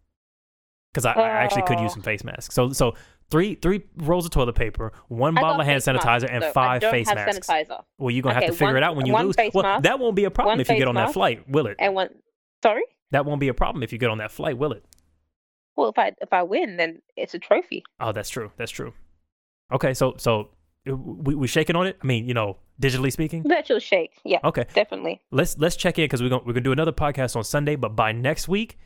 [0.93, 1.95] because I, I actually could use Oh.
[1.95, 2.55] some face masks.
[2.55, 2.95] So so
[3.30, 6.47] three three rolls of toilet paper, one I bottle of hand sanitizer, and though.
[6.47, 7.47] I five face have masks.
[7.47, 7.84] sanitizer.
[7.97, 9.35] Well, you're gonna have to figure one- it out when you lose.
[9.35, 11.67] face Well, mask, that won't be a problem if you get on that flight, will
[11.67, 11.76] it?
[11.80, 12.09] And one.
[12.63, 12.84] Sorry.
[13.11, 14.84] That won't be a problem if you get on that flight, will it?
[15.76, 17.84] Well, if I if I win, then it's a trophy.
[17.99, 18.51] Oh, that's true.
[18.57, 18.93] That's true.
[19.72, 20.45] Okay, so so uh,
[20.86, 21.98] we we shaking on it.
[22.02, 23.44] I mean, you know, digitally speaking.
[23.48, 24.12] Virtual shake.
[24.24, 25.22] Yeah, Okay, definitely.
[25.32, 27.76] let's let's check in because we're gonna we're gonna do another podcast on Sunday.
[27.76, 28.78] But by next week,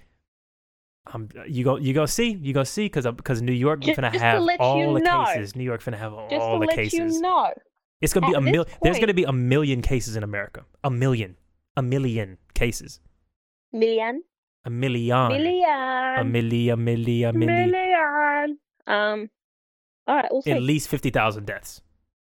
[1.14, 4.12] um, you go you go see you go see because because New York Ju- gonna
[4.12, 5.26] just have all the know.
[5.26, 5.56] cases.
[5.56, 7.16] New York gonna have Just all to the let cases.
[7.16, 7.52] you know.
[8.02, 8.66] It's gonna be a this mil.
[8.82, 10.66] There's gonna be a million cases in America.
[10.84, 11.36] A million.
[11.76, 13.00] A million cases.
[13.74, 14.24] Million.
[14.66, 15.28] A million.
[15.30, 15.70] Million.
[15.70, 16.70] A million.
[16.74, 17.30] A million.
[17.36, 17.72] A million.
[17.72, 18.58] Million.
[18.88, 19.30] Um.
[20.08, 20.52] All right, we'll see.
[20.52, 21.82] At least fifty thousand deaths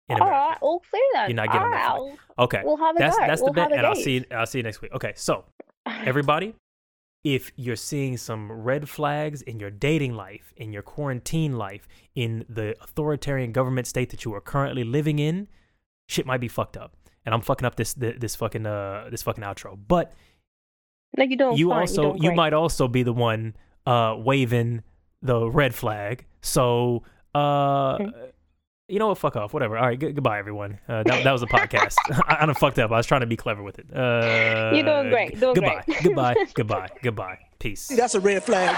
[0.10, 0.32] in America.
[0.36, 1.30] right, we'll see then.
[1.30, 2.10] You're not getting All that right, flight.
[2.38, 3.28] I'll- Okay, We'll have a that's go.
[3.28, 4.92] that's we'll the bet, and I'll see you, I'll see you next week.
[4.94, 5.46] Okay, so
[5.86, 6.54] everybody,
[7.24, 12.46] if you're seeing some red flags in your dating life, in your quarantine life, in
[12.50, 15.48] the authoritarian government state that you are currently living in,
[16.10, 16.96] shit might be fucked up.
[17.26, 19.80] And I'm fucking up this this, this fucking uh this fucking outro.
[19.88, 20.14] But
[21.18, 21.58] No, you don't.
[21.58, 21.80] you fine.
[21.80, 23.56] also doing you might also be the one
[23.88, 24.84] uh waving
[25.22, 26.26] the red flag.
[26.42, 27.04] So
[27.34, 28.10] uh Hmm.
[28.88, 29.18] You know what?
[29.18, 29.54] Fuck off.
[29.54, 29.78] Whatever.
[29.78, 30.00] All right.
[30.00, 30.80] G- goodbye, everyone.
[30.88, 31.96] Uh, that, that was a podcast.
[32.28, 32.92] I, I done fucked up.
[32.92, 33.88] I was trying to be clever with it.
[33.96, 35.40] Uh, You're doing great.
[35.40, 35.84] Doing goodbye.
[35.86, 36.04] great.
[36.04, 36.36] goodbye.
[36.54, 36.90] Goodbye.
[37.02, 37.40] Goodbye.
[37.60, 37.88] Peace.
[37.88, 38.76] That's a red flag.